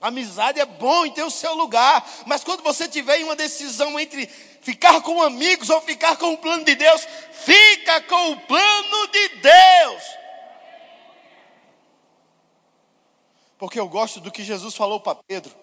[0.00, 4.26] Amizade é bom em ter o seu lugar, mas quando você tiver uma decisão entre
[4.60, 7.06] ficar com amigos ou ficar com o plano de Deus,
[7.44, 10.25] fica com o plano de Deus.
[13.58, 15.54] Porque eu gosto do que Jesus falou para Pedro,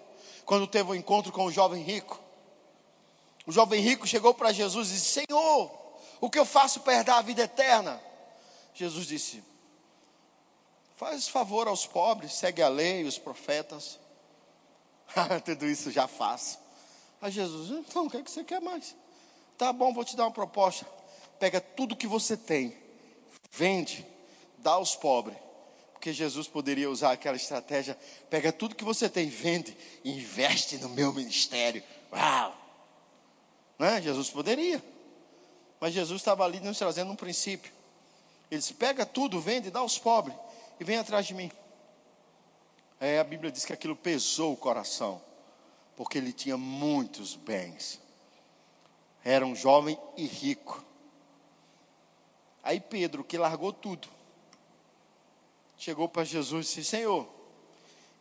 [0.46, 2.20] quando teve o um encontro com o jovem rico.
[3.46, 5.72] O jovem rico chegou para Jesus e disse: Senhor,
[6.20, 8.02] o que eu faço para herdar a vida eterna?
[8.74, 9.44] Jesus disse:
[10.96, 14.00] Faz favor aos pobres, segue a lei, os profetas.
[15.46, 16.58] Tudo isso já faço.
[17.22, 18.96] Aí Jesus, então o que, é que você quer mais?
[19.58, 20.86] Tá bom, vou te dar uma proposta.
[21.40, 22.76] Pega tudo que você tem,
[23.52, 24.06] vende,
[24.58, 25.38] dá aos pobres.
[26.04, 27.98] Porque Jesus poderia usar aquela estratégia:
[28.30, 31.82] pega tudo que você tem, vende e investe no meu ministério.
[32.12, 32.54] Uau!
[33.80, 34.02] Né?
[34.02, 34.84] Jesus poderia.
[35.80, 37.72] Mas Jesus estava ali nos trazendo um princípio.
[38.52, 40.36] Ele disse: pega tudo, vende, dá aos pobres
[40.78, 41.50] e vem atrás de mim.
[43.00, 45.22] É, a Bíblia diz que aquilo pesou o coração,
[45.96, 47.98] porque ele tinha muitos bens.
[49.24, 50.84] Era um jovem e rico.
[52.62, 54.10] Aí Pedro, que largou tudo,
[55.84, 57.28] chegou para Jesus e disse: Senhor,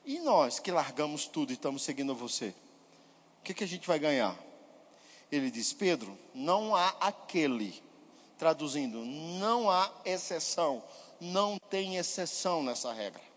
[0.04, 2.54] e nós que largamos tudo e estamos seguindo você,
[3.40, 4.36] o que, que a gente vai ganhar?
[5.30, 7.82] Ele diz: Pedro, não há aquele,
[8.36, 10.82] traduzindo, não há exceção,
[11.20, 13.32] não tem exceção nessa regra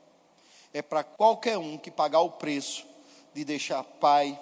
[0.76, 2.86] é para qualquer um que pagar o preço
[3.34, 4.38] de deixar pai,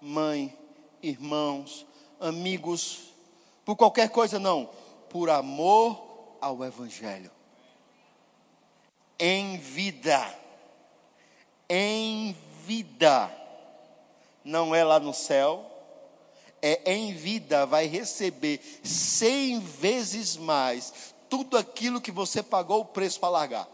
[0.00, 0.56] mãe,
[1.02, 1.84] irmãos,
[2.20, 3.12] amigos,
[3.64, 4.70] por qualquer coisa, não,
[5.10, 7.32] por amor ao Evangelho.
[9.18, 10.34] Em vida,
[11.68, 13.30] em vida,
[14.44, 15.64] não é lá no céu,
[16.60, 23.18] é em vida, vai receber cem vezes mais tudo aquilo que você pagou o preço
[23.20, 23.68] para largar.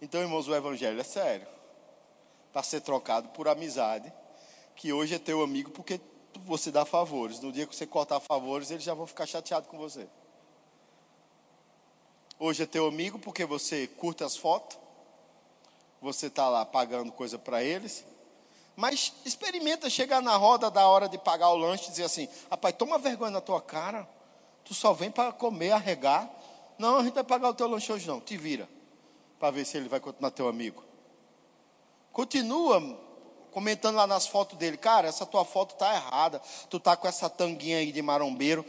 [0.00, 1.46] Então, irmãos, o evangelho é sério.
[2.52, 4.12] Para ser trocado por amizade,
[4.74, 6.00] que hoje é teu amigo porque
[6.46, 7.40] você dá favores.
[7.40, 10.08] No dia que você cortar favores, eles já vão ficar chateados com você.
[12.42, 14.78] Hoje é teu amigo porque você curta as fotos,
[16.00, 18.02] você está lá pagando coisa para eles.
[18.74, 22.74] Mas experimenta chegar na roda da hora de pagar o lanche e dizer assim: rapaz,
[22.78, 24.08] toma vergonha na tua cara,
[24.64, 26.30] tu só vem para comer, arregar.
[26.78, 28.66] Não, a gente vai pagar o teu lanche hoje não, te vira
[29.38, 30.82] para ver se ele vai continuar teu amigo.
[32.10, 32.80] Continua
[33.50, 36.40] comentando lá nas fotos dele, cara, essa tua foto tá errada.
[36.68, 38.64] Tu tá com essa tanguinha aí de marombeiro.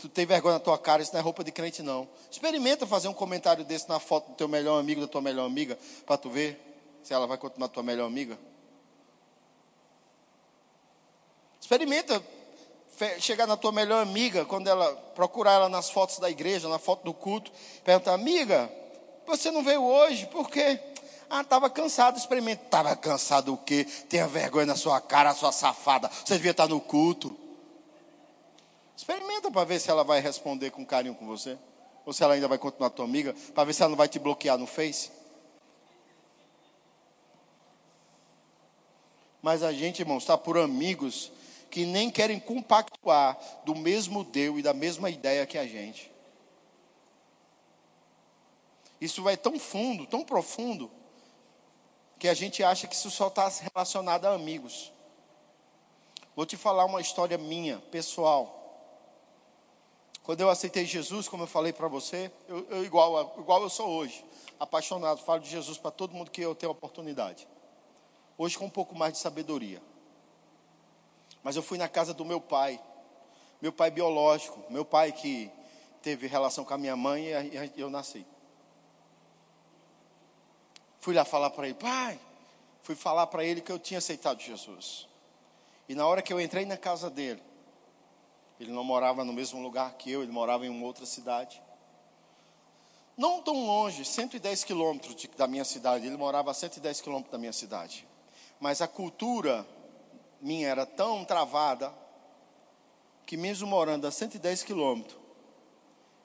[0.00, 2.08] Tu tem vergonha na tua cara, isso não é roupa de crente não.
[2.30, 5.78] Experimenta fazer um comentário desse na foto do teu melhor amigo, da tua melhor amiga,
[6.04, 6.60] para tu ver
[7.02, 8.38] se ela vai continuar tua melhor amiga.
[11.60, 12.22] Experimenta
[13.20, 17.04] chegar na tua melhor amiga, quando ela procurar ela nas fotos da igreja, na foto
[17.04, 17.52] do culto,
[17.84, 18.70] perguntar, amiga,
[19.26, 20.80] você não veio hoje, por quê?
[21.28, 22.64] Ah, estava cansado, experimenta.
[22.64, 23.84] Estava cansado o quê?
[24.08, 26.08] Tenha vergonha na sua cara, sua safada.
[26.08, 27.36] Você devia estar no culto.
[28.96, 31.58] Experimenta para ver se ela vai responder com carinho com você.
[32.04, 33.34] Ou se ela ainda vai continuar tua amiga.
[33.54, 35.10] Para ver se ela não vai te bloquear no Face.
[39.42, 41.30] Mas a gente, irmãos, está por amigos
[41.70, 46.10] que nem querem compactuar do mesmo Deus e da mesma ideia que a gente.
[49.00, 50.90] Isso vai tão fundo, tão profundo,
[52.18, 54.92] que a gente acha que isso só está relacionado a amigos.
[56.34, 58.56] Vou te falar uma história minha, pessoal.
[60.22, 63.88] Quando eu aceitei Jesus, como eu falei para você, eu, eu, igual, igual eu sou
[63.88, 64.24] hoje,
[64.58, 67.46] apaixonado, falo de Jesus para todo mundo que eu tenho oportunidade.
[68.36, 69.80] Hoje com um pouco mais de sabedoria.
[71.42, 72.80] Mas eu fui na casa do meu pai,
[73.62, 75.50] meu pai biológico, meu pai que
[76.02, 78.26] teve relação com a minha mãe e eu nasci.
[81.06, 82.18] Fui lá falar para ele, pai.
[82.82, 85.06] Fui falar para ele que eu tinha aceitado Jesus.
[85.88, 87.40] E na hora que eu entrei na casa dele,
[88.58, 91.62] ele não morava no mesmo lugar que eu, ele morava em uma outra cidade.
[93.16, 96.08] Não tão longe, 110 quilômetros da minha cidade.
[96.08, 98.04] Ele morava a 110 quilômetros da minha cidade.
[98.58, 99.64] Mas a cultura
[100.40, 101.94] minha era tão travada
[103.24, 105.16] que mesmo morando a 110 quilômetros,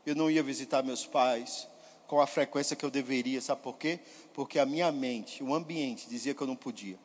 [0.08, 1.68] eu não ia visitar meus pais,
[2.12, 3.40] com a frequência que eu deveria.
[3.40, 4.02] Sabe por quê?
[4.34, 6.98] Porque a minha mente, o ambiente, dizia que eu não podia.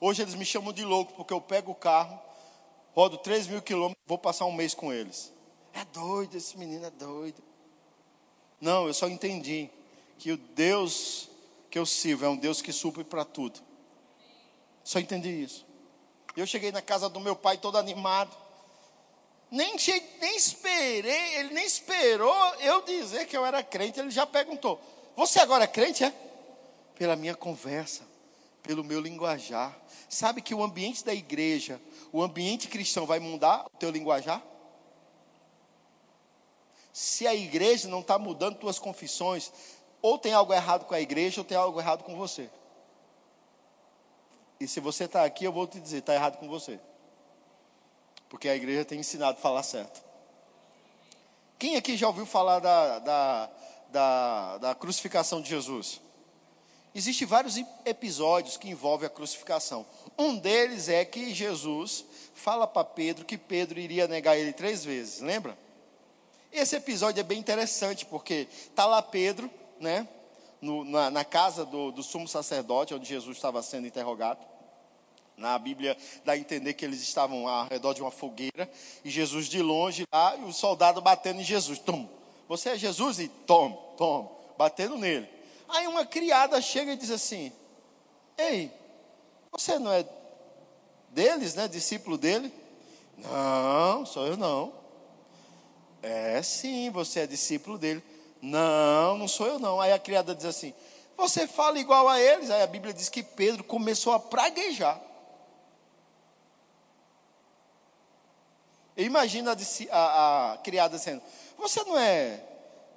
[0.00, 2.18] Hoje eles me chamam de louco porque eu pego o carro,
[2.94, 5.32] rodo 3 mil quilômetros, vou passar um mês com eles.
[5.72, 7.42] É doido, esse menino é doido.
[8.60, 9.70] Não, eu só entendi
[10.18, 11.28] que o Deus
[11.70, 13.60] que eu sirvo é um Deus que supre para tudo.
[14.84, 15.66] Só entendi isso.
[16.36, 18.43] Eu cheguei na casa do meu pai todo animado.
[19.50, 19.76] Nem,
[20.20, 24.80] nem esperei, ele nem esperou eu dizer que eu era crente, ele já perguntou:
[25.16, 26.12] Você agora é crente, é?
[26.96, 28.02] Pela minha conversa,
[28.62, 29.76] pelo meu linguajar.
[30.08, 31.80] Sabe que o ambiente da igreja,
[32.12, 34.42] o ambiente cristão vai mudar o teu linguajar?
[36.92, 39.52] Se a igreja não está mudando tuas confissões,
[40.00, 42.50] ou tem algo errado com a igreja, ou tem algo errado com você.
[44.60, 46.78] E se você está aqui, eu vou te dizer, está errado com você.
[48.34, 50.02] Porque a igreja tem ensinado a falar certo.
[51.56, 53.50] Quem aqui já ouviu falar da, da,
[53.92, 56.00] da, da crucificação de Jesus?
[56.92, 59.86] Existem vários episódios que envolvem a crucificação.
[60.18, 62.04] Um deles é que Jesus
[62.34, 65.56] fala para Pedro que Pedro iria negar ele três vezes, lembra?
[66.50, 70.08] Esse episódio é bem interessante, porque está lá Pedro, né,
[70.60, 74.44] no, na, na, casa do, do sumo sacerdote, onde Jesus estava sendo interrogado.
[75.36, 78.70] Na Bíblia dá a entender que eles estavam ao redor de uma fogueira,
[79.04, 81.78] e Jesus de longe lá, e o soldado batendo em Jesus.
[81.78, 82.08] Tom,
[82.48, 83.18] você é Jesus?
[83.18, 85.28] E tom, tom, batendo nele.
[85.68, 87.52] Aí uma criada chega e diz assim:
[88.38, 88.70] Ei,
[89.50, 90.06] você não é
[91.10, 91.66] deles, né?
[91.66, 92.52] Discípulo dele?
[93.18, 94.72] Não, sou eu não.
[96.02, 98.02] É sim, você é discípulo dele.
[98.42, 99.80] Não, não sou eu não.
[99.80, 100.74] Aí a criada diz assim:
[101.16, 102.50] Você fala igual a eles.
[102.50, 105.00] Aí a Bíblia diz que Pedro começou a praguejar.
[108.96, 111.22] Imagina a, a, a criada dizendo:
[111.58, 112.40] Você não é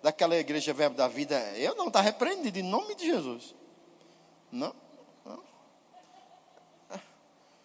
[0.02, 3.56] daquela igreja Verbo da Vida, eu não, está repreendido em nome de Jesus.
[4.52, 4.74] Não,
[5.26, 5.42] não.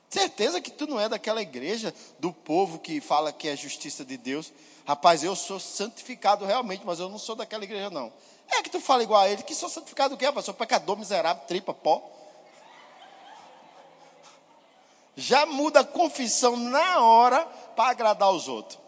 [0.09, 4.17] Certeza que tu não é daquela igreja do povo que fala que é justiça de
[4.17, 4.53] Deus.
[4.85, 8.13] Rapaz, eu sou santificado realmente, mas eu não sou daquela igreja, não.
[8.49, 10.45] É que tu fala igual a ele, que sou santificado o quê, rapaz?
[10.45, 12.11] Sou pecador, miserável, tripa, pó.
[15.15, 18.79] Já muda a confissão na hora para agradar os outros.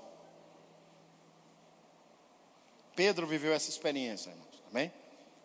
[2.94, 4.62] Pedro viveu essa experiência, irmãos.
[4.70, 4.92] Amém?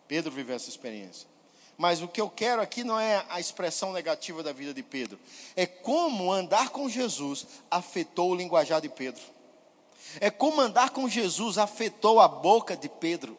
[0.06, 1.28] Pedro viveu essa experiência.
[1.76, 5.18] Mas o que eu quero aqui não é a expressão negativa da vida de Pedro.
[5.56, 9.22] É como andar com Jesus afetou o linguajar de Pedro.
[10.20, 13.36] É como andar com Jesus afetou a boca de Pedro.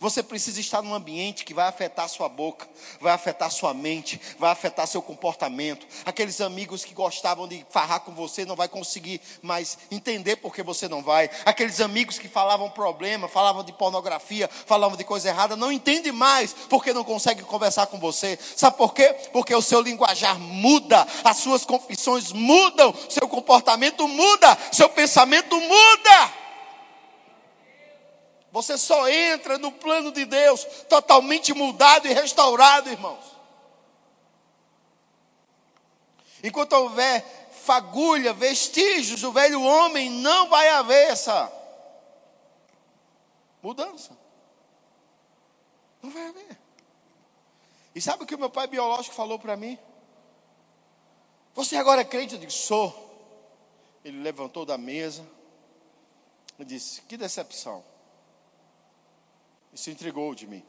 [0.00, 2.68] Você precisa estar num ambiente que vai afetar sua boca,
[3.00, 5.86] vai afetar sua mente, vai afetar seu comportamento.
[6.04, 10.88] Aqueles amigos que gostavam de farrar com você não vai conseguir mais entender porque você
[10.88, 11.30] não vai.
[11.44, 16.52] Aqueles amigos que falavam problema, falavam de pornografia, falavam de coisa errada, não entende mais
[16.68, 18.38] porque não consegue conversar com você.
[18.56, 19.14] Sabe por quê?
[19.32, 26.41] Porque o seu linguajar muda, as suas confissões mudam, seu comportamento muda, seu pensamento muda.
[28.52, 33.24] Você só entra no plano de Deus totalmente mudado e restaurado, irmãos.
[36.44, 37.24] Enquanto houver
[37.64, 41.50] fagulha, vestígios do velho homem, não vai haver essa
[43.62, 44.14] mudança.
[46.02, 46.58] Não vai haver.
[47.94, 49.78] E sabe o que o meu pai biológico falou para mim?
[51.54, 52.34] Você agora é crente?
[52.34, 53.10] Eu disse, sou.
[54.04, 55.26] Ele levantou da mesa
[56.58, 57.91] e disse: Que decepção
[59.72, 60.62] e se entregou de mim.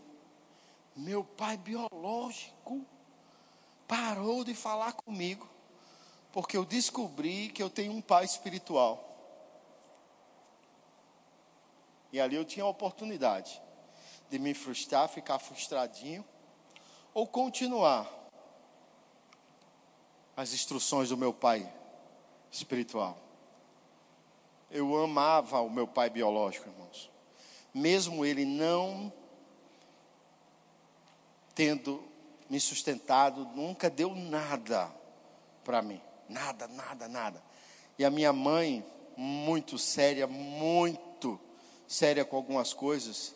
[0.96, 2.86] Meu pai biológico
[3.88, 5.50] parou de falar comigo,
[6.32, 9.10] porque eu descobri que eu tenho um pai espiritual.
[12.12, 13.62] E ali eu tinha a oportunidade
[14.30, 16.24] de me frustrar, ficar frustradinho,
[17.14, 18.10] ou continuar
[20.36, 21.72] as instruções do meu pai
[22.52, 23.18] espiritual.
[24.70, 27.13] Eu amava o meu pai biológico, irmãos
[27.74, 29.12] mesmo ele não
[31.56, 32.04] tendo
[32.50, 34.92] me sustentado, nunca deu nada
[35.64, 36.02] para mim.
[36.28, 37.44] Nada, nada, nada.
[37.98, 41.40] E a minha mãe, muito séria, muito
[41.88, 43.36] séria com algumas coisas,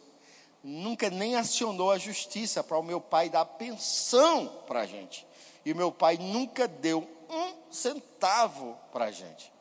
[0.63, 5.25] nunca nem acionou a justiça para o meu pai dar pensão para a gente.
[5.63, 9.51] E o meu pai nunca deu um centavo para a gente,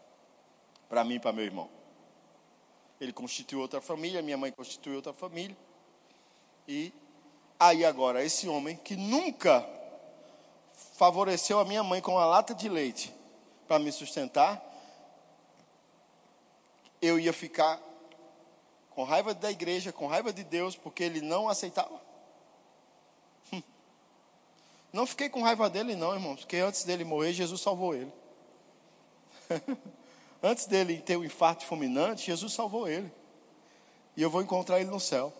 [0.88, 1.75] para mim e para meu irmão.
[3.00, 5.56] Ele constituiu outra família, minha mãe constituiu outra família.
[6.66, 6.92] E
[7.58, 9.66] aí agora, esse homem que nunca
[10.94, 13.14] favoreceu a minha mãe com uma lata de leite
[13.68, 14.62] para me sustentar,
[17.02, 17.80] eu ia ficar
[18.90, 22.00] com raiva da igreja, com raiva de Deus, porque ele não aceitava.
[24.96, 28.10] Não fiquei com raiva dele, não, irmãos, porque antes dele morrer, Jesus salvou ele.
[30.46, 33.10] Antes dele ter o um infarto fulminante, Jesus salvou ele.
[34.16, 35.32] E eu vou encontrar ele no céu.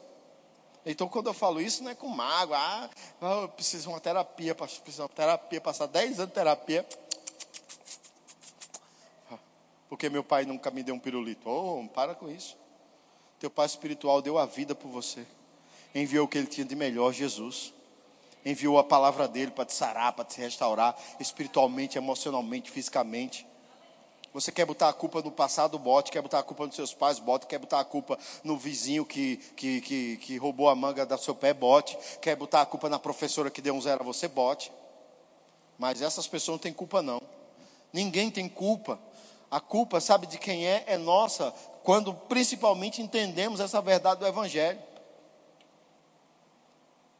[0.85, 2.59] Então, quando eu falo isso, não é com mágoa.
[2.59, 2.91] Ah,
[3.43, 6.85] eu preciso de uma terapia, preciso de uma terapia, passar 10 anos de terapia.
[9.89, 11.49] Porque meu pai nunca me deu um pirulito.
[11.49, 12.57] Oh, para com isso.
[13.39, 15.25] Teu pai espiritual deu a vida por você.
[15.95, 17.73] Enviou o que ele tinha de melhor, Jesus.
[18.45, 23.47] Enviou a palavra dele para te sarar, para te restaurar espiritualmente, emocionalmente, fisicamente.
[24.37, 26.13] Você quer botar a culpa no passado, bote.
[26.13, 27.47] Quer botar a culpa nos seus pais, bote.
[27.47, 31.35] Quer botar a culpa no vizinho que, que, que, que roubou a manga do seu
[31.35, 31.97] pé, bote.
[32.21, 34.71] Quer botar a culpa na professora que deu um zero a você, bote.
[35.79, 37.19] Mas essas pessoas não têm culpa, não.
[37.91, 38.99] Ninguém tem culpa.
[39.51, 40.85] A culpa, sabe de quem é?
[40.87, 41.51] É nossa,
[41.83, 44.83] quando principalmente entendemos essa verdade do Evangelho.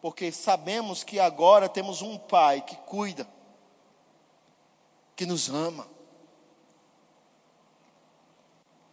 [0.03, 3.27] Porque sabemos que agora temos um Pai que cuida,
[5.17, 5.96] que nos ama.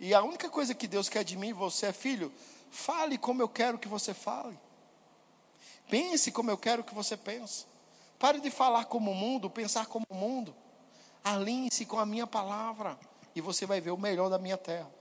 [0.03, 2.29] E a única coisa que Deus quer de mim você é, filho,
[2.69, 4.59] fale como eu quero que você fale.
[5.89, 7.65] Pense como eu quero que você pense.
[8.19, 10.53] Pare de falar como o mundo, pensar como o mundo.
[11.23, 12.99] Alinhe-se com a minha palavra
[13.33, 14.91] e você vai ver o melhor da minha terra.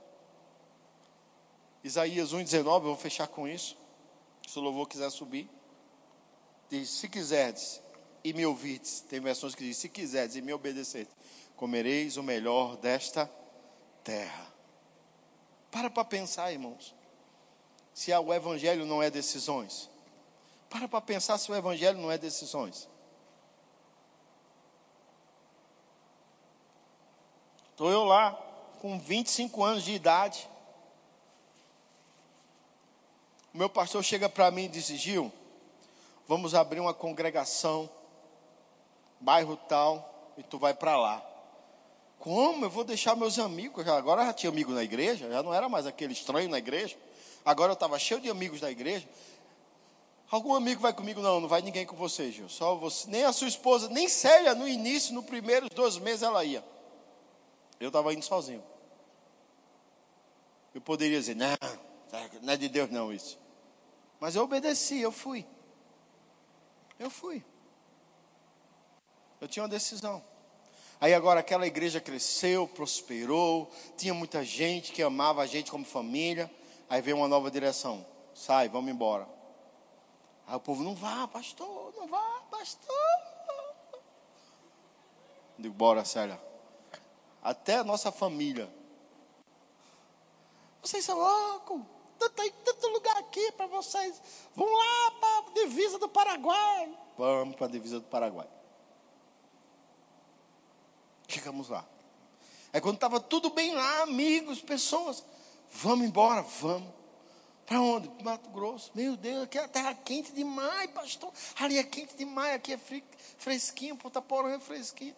[1.83, 3.75] Isaías 1,19, eu vou fechar com isso.
[4.47, 5.49] Se o louvor quiser subir.
[6.69, 7.81] Diz: Se quiserdes
[8.23, 11.13] e me ouvirdes, tem versões que dizem: Se quiserdes e me obedecerdes,
[11.57, 13.29] comereis o melhor desta
[14.01, 14.52] terra.
[15.73, 16.93] Para para pensar, irmãos.
[17.95, 19.89] Se o evangelho não é decisões.
[20.69, 22.87] Para para pensar se o evangelho não é decisões.
[27.71, 28.33] Estou eu lá,
[28.79, 30.47] com 25 anos de idade.
[33.51, 35.33] O meu pastor chega para mim e diz: Gil,
[36.27, 37.89] vamos abrir uma congregação,
[39.19, 41.32] bairro tal, e tu vai para lá.
[42.23, 42.63] Como?
[42.63, 43.85] Eu vou deixar meus amigos.
[43.85, 46.95] Agora já tinha amigo na igreja, já não era mais aquele estranho na igreja.
[47.43, 49.05] Agora eu estava cheio de amigos da igreja.
[50.31, 51.19] Algum amigo vai comigo?
[51.19, 52.47] Não, não vai ninguém com você, Gil.
[52.47, 56.45] Só você, nem a sua esposa, nem Célia, no início, no primeiros dois meses ela
[56.45, 56.63] ia.
[57.77, 58.63] Eu estava indo sozinho.
[60.73, 61.57] Eu poderia dizer, não,
[62.41, 63.37] não é de Deus não isso.
[64.21, 65.45] Mas eu obedeci, eu fui.
[66.97, 67.43] Eu fui.
[69.41, 70.23] Eu tinha uma decisão.
[71.03, 76.49] Aí agora aquela igreja cresceu, prosperou, tinha muita gente que amava a gente como família.
[76.89, 78.05] Aí veio uma nova direção.
[78.33, 79.27] Sai, vamos embora.
[80.47, 82.87] Aí o povo, não vá, pastor, não vá, pastor.
[85.59, 86.39] Digo, bora, Célia
[87.43, 88.73] até a nossa família.
[90.81, 91.81] Vocês são loucos,
[92.35, 94.21] tem tanto lugar aqui para vocês.
[94.55, 96.97] Vão lá para a divisa do Paraguai.
[97.17, 98.47] Vamos para a divisa do Paraguai.
[101.33, 101.83] Chegamos lá.
[102.71, 105.23] É quando estava tudo bem lá, amigos, pessoas.
[105.71, 106.93] Vamos embora, vamos.
[107.65, 108.07] Para onde?
[108.23, 108.91] Mato Grosso.
[108.93, 111.33] Meu Deus, aqui é terra quente demais, pastor.
[111.59, 112.79] Ali é quente demais, aqui é
[113.37, 115.15] fresquinho, Ponta Porã é fresquinho.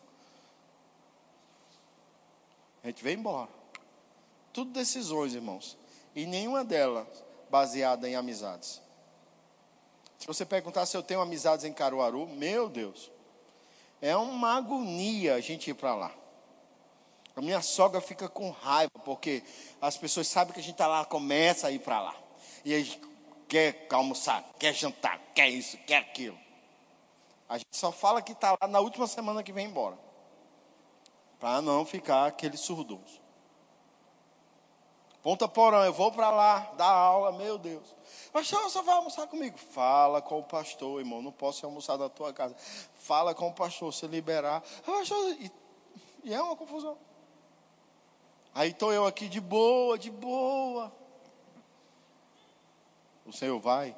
[2.81, 3.49] A gente veio embora.
[4.53, 5.77] Tudo decisões, irmãos.
[6.15, 7.07] E nenhuma delas
[7.49, 8.81] baseada em amizades.
[10.17, 13.11] Se você perguntar se eu tenho amizades em Caruaru, meu Deus,
[14.05, 16.11] é uma agonia a gente ir para lá.
[17.35, 19.43] A minha sogra fica com raiva, porque
[19.81, 22.15] as pessoas sabem que a gente está lá, começa a ir para lá.
[22.63, 23.01] E a gente
[23.47, 26.37] quer almoçar, quer jantar, quer isso, quer aquilo.
[27.49, 29.97] A gente só fala que está lá na última semana que vem embora
[31.39, 33.24] para não ficar aquele surdoso.
[35.25, 37.95] Ponta Porã, eu vou para lá dar aula, meu Deus.
[38.31, 39.57] Pastor, você vai almoçar comigo?
[39.57, 41.19] Fala com o pastor, irmão.
[41.19, 42.55] Não posso almoçar na tua casa.
[42.93, 44.63] Fala com o pastor, se liberar.
[45.39, 45.51] E,
[46.25, 46.95] e é uma confusão.
[48.53, 50.95] Aí estou eu aqui de boa, de boa.
[53.25, 53.97] O Senhor vai.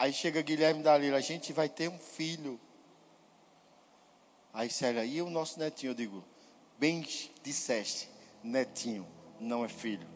[0.00, 2.58] Aí chega Guilherme Dalila, a gente vai ter um filho.
[4.52, 5.90] Aí Célia, e o nosso netinho?
[5.90, 6.24] Eu digo,
[6.76, 7.06] bem
[7.40, 8.10] disseste,
[8.42, 9.06] netinho,
[9.38, 10.08] não é filho.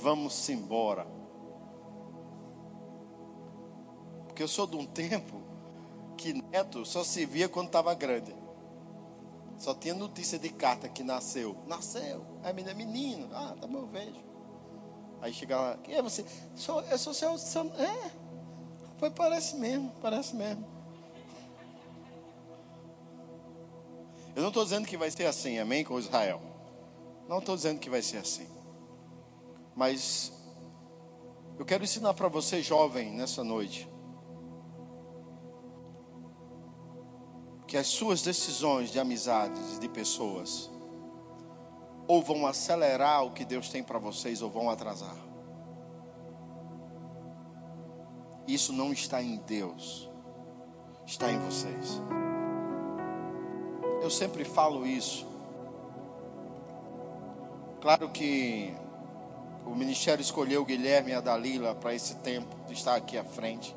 [0.00, 1.06] Vamos embora.
[4.26, 5.42] Porque eu sou de um tempo
[6.16, 8.34] que neto só se via quando estava grande.
[9.56, 11.56] Só tinha notícia de carta que nasceu.
[11.66, 12.24] Nasceu.
[12.44, 13.28] É menino.
[13.32, 14.28] Ah, tá bom, vejo.
[15.20, 16.24] Aí chegava, quem é você?
[16.54, 17.62] Sou, eu sou seu, seu.
[17.74, 18.10] É.
[18.98, 20.64] Foi, parece mesmo, parece mesmo.
[24.38, 26.40] Eu não estou dizendo que vai ser assim, amém, com Israel.
[27.28, 28.46] Não estou dizendo que vai ser assim.
[29.74, 30.32] Mas
[31.58, 33.90] eu quero ensinar para você, jovem, nessa noite,
[37.66, 40.70] que as suas decisões de amizades de pessoas
[42.06, 45.16] ou vão acelerar o que Deus tem para vocês ou vão atrasar.
[48.46, 50.08] Isso não está em Deus,
[51.04, 52.00] está em vocês.
[54.00, 55.26] Eu sempre falo isso.
[57.80, 58.74] Claro que
[59.66, 63.24] o ministério escolheu o Guilherme e a Dalila para esse tempo de estar aqui à
[63.24, 63.74] frente.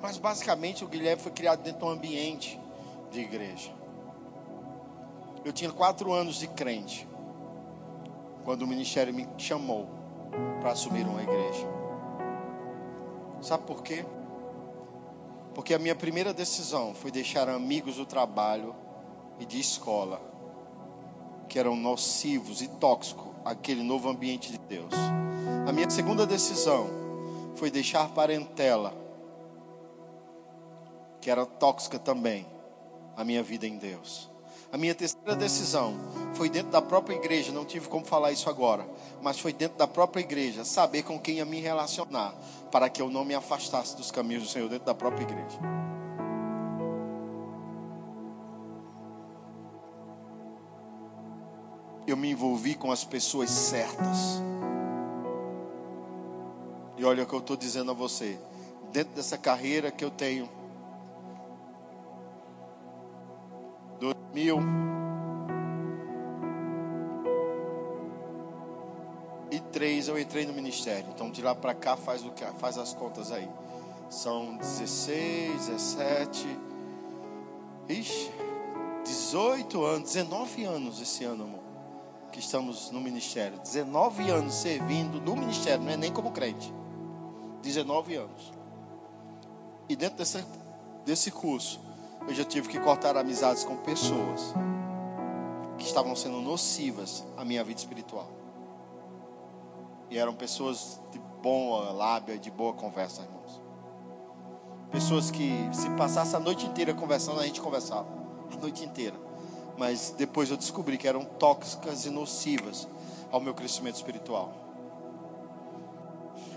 [0.00, 2.60] Mas basicamente o Guilherme foi criado dentro de um ambiente
[3.10, 3.70] de igreja.
[5.44, 7.08] Eu tinha quatro anos de crente
[8.44, 9.88] quando o ministério me chamou
[10.60, 11.66] para assumir uma igreja.
[13.40, 14.04] Sabe por quê?
[15.54, 18.74] Porque a minha primeira decisão foi deixar amigos do trabalho
[19.38, 20.20] e de escola
[21.48, 24.92] que eram nocivos e tóxicos aquele novo ambiente de Deus.
[25.66, 26.88] A minha segunda decisão
[27.56, 28.94] foi deixar parentela
[31.20, 32.46] que era tóxica também
[33.16, 34.29] a minha vida em Deus.
[34.72, 35.96] A minha terceira decisão
[36.34, 38.88] foi dentro da própria igreja, não tive como falar isso agora,
[39.20, 42.32] mas foi dentro da própria igreja, saber com quem ia me relacionar,
[42.70, 45.58] para que eu não me afastasse dos caminhos do Senhor dentro da própria igreja.
[52.06, 54.40] Eu me envolvi com as pessoas certas.
[56.96, 58.38] E olha o que eu estou dizendo a você.
[58.92, 60.48] Dentro dessa carreira que eu tenho,
[64.00, 64.58] 2000
[69.50, 71.06] e três eu entrei no ministério.
[71.14, 73.48] Então de lá para cá faz o que faz as contas aí.
[74.08, 76.46] São 16, 17,
[77.88, 78.30] ixi,
[79.04, 81.60] 18 anos, 19 anos esse ano, amor,
[82.32, 83.58] que estamos no ministério.
[83.58, 86.72] 19 anos servindo no ministério, não é nem como crente.
[87.62, 88.52] 19 anos.
[89.88, 90.44] E dentro desse,
[91.04, 91.80] desse curso,
[92.26, 94.54] eu já tive que cortar amizades com pessoas
[95.78, 98.28] que estavam sendo nocivas à minha vida espiritual.
[100.10, 103.60] E eram pessoas de boa lábia, de boa conversa, irmãos.
[104.90, 108.08] Pessoas que, se passasse a noite inteira conversando, a gente conversava.
[108.52, 109.16] A noite inteira.
[109.78, 112.88] Mas depois eu descobri que eram tóxicas e nocivas
[113.30, 114.52] ao meu crescimento espiritual.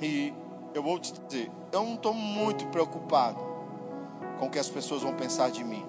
[0.01, 0.33] E
[0.73, 3.52] eu vou te dizer, eu não estou muito preocupado
[4.39, 5.85] com o que as pessoas vão pensar de mim.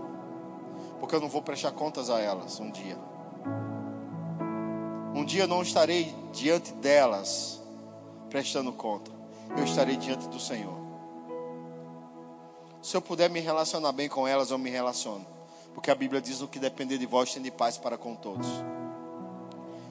[1.01, 2.99] Porque eu não vou prestar contas a elas um dia.
[5.14, 7.61] Um dia eu não estarei diante delas
[8.28, 9.11] prestando conta.
[9.57, 10.74] Eu estarei diante do Senhor.
[12.82, 15.24] Se eu puder me relacionar bem com elas, eu me relaciono.
[15.72, 18.49] Porque a Bíblia diz: o que depender de vós, tem de paz para com todos.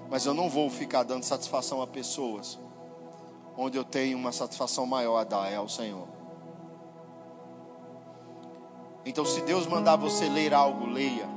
[0.09, 2.59] Mas eu não vou ficar dando satisfação a pessoas
[3.57, 6.07] onde eu tenho uma satisfação maior a dar é ao Senhor.
[9.05, 11.27] Então, se Deus mandar você ler algo, leia.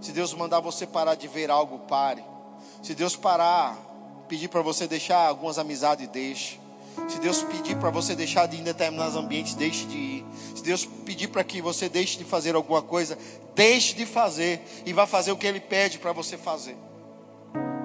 [0.00, 2.24] Se Deus mandar você parar de ver algo, pare.
[2.82, 3.76] Se Deus parar,
[4.28, 6.60] pedir para você deixar algumas amizades, deixe.
[7.08, 10.26] Se Deus pedir para você deixar de ir em determinados ambientes, deixe de ir.
[10.54, 13.18] Se Deus pedir para que você deixe de fazer alguma coisa,
[13.54, 16.76] deixe de fazer e vá fazer o que Ele pede para você fazer.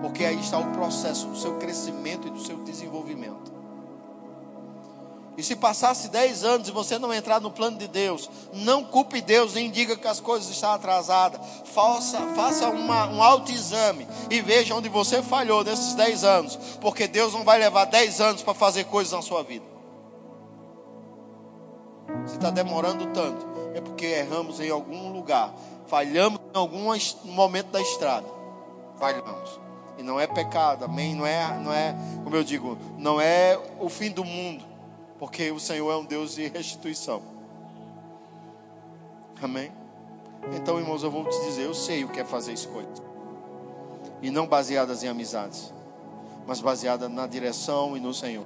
[0.01, 3.62] Porque aí está o processo do seu crescimento e do seu desenvolvimento.
[5.36, 9.19] E se passasse 10 anos e você não entrar no plano de Deus, não culpe
[9.19, 11.41] Deus, nem diga que as coisas estão atrasadas.
[11.65, 16.55] Faça, faça uma, um autoexame e veja onde você falhou nesses 10 anos.
[16.79, 19.65] Porque Deus não vai levar 10 anos para fazer coisas na sua vida.
[22.27, 25.51] Se está demorando tanto, é porque erramos em algum lugar,
[25.88, 28.27] falhamos em algum momento da estrada.
[28.99, 29.59] Falhamos.
[29.97, 31.15] E não é pecado, amém?
[31.15, 34.72] Não é, não é, como eu digo, não é o fim do mundo
[35.24, 37.21] porque o Senhor é um Deus de restituição.
[39.41, 39.71] Amém?
[40.53, 43.01] Então, irmãos, eu vou te dizer, eu sei o que é fazer escolhas.
[44.21, 45.74] E não baseadas em amizades,
[46.45, 48.45] mas baseadas na direção e no Senhor.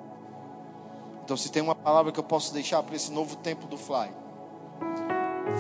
[1.23, 4.11] Então, se tem uma palavra que eu posso deixar para esse novo tempo do Fly,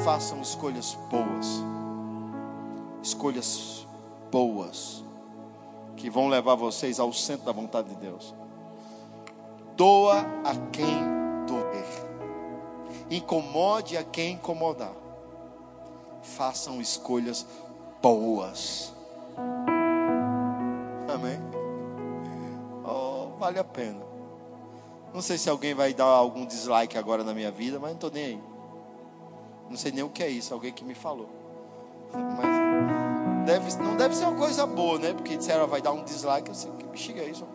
[0.05, 1.47] façam escolhas boas.
[3.01, 3.87] Escolhas
[4.31, 5.03] boas
[5.95, 8.35] que vão levar vocês ao centro da vontade de Deus.
[9.75, 11.06] Doa a quem.
[13.09, 14.93] Incomode a quem incomodar.
[16.21, 17.45] Façam escolhas
[18.01, 18.93] boas.
[21.13, 21.39] Amém?
[22.83, 24.05] Oh, vale a pena.
[25.13, 28.11] Não sei se alguém vai dar algum dislike agora na minha vida, mas não estou
[28.11, 28.43] nem aí.
[29.69, 31.29] Não sei nem o que é isso, alguém que me falou.
[32.13, 35.13] Mas deve, não deve ser uma coisa boa, né?
[35.13, 37.45] Porque disseram vai dar um dislike, eu sei que bexiga é isso.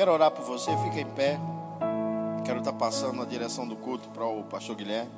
[0.00, 1.38] Quero orar por você, fica em pé.
[2.46, 5.10] Quero estar passando na direção do culto para o pastor Guilherme.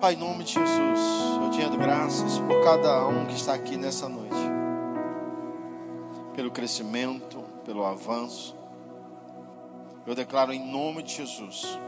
[0.00, 1.00] Pai, em nome de Jesus,
[1.42, 4.34] eu te rendo graças por cada um que está aqui nessa noite.
[6.34, 8.56] Pelo crescimento, pelo avanço.
[10.06, 11.78] Eu declaro em nome de Jesus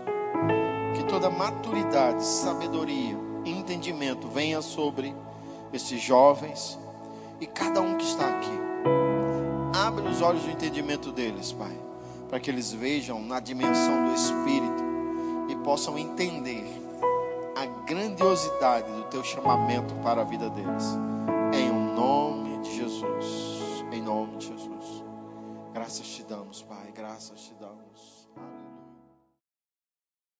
[0.94, 5.16] que toda maturidade, sabedoria, entendimento venha sobre
[5.72, 6.78] esses jovens
[7.42, 8.56] e cada um que está aqui.
[9.84, 11.76] Abre os olhos do entendimento deles, Pai,
[12.30, 14.84] para que eles vejam na dimensão do Espírito
[15.48, 16.64] e possam entender
[17.56, 20.96] a grandiosidade do teu chamamento para a vida deles.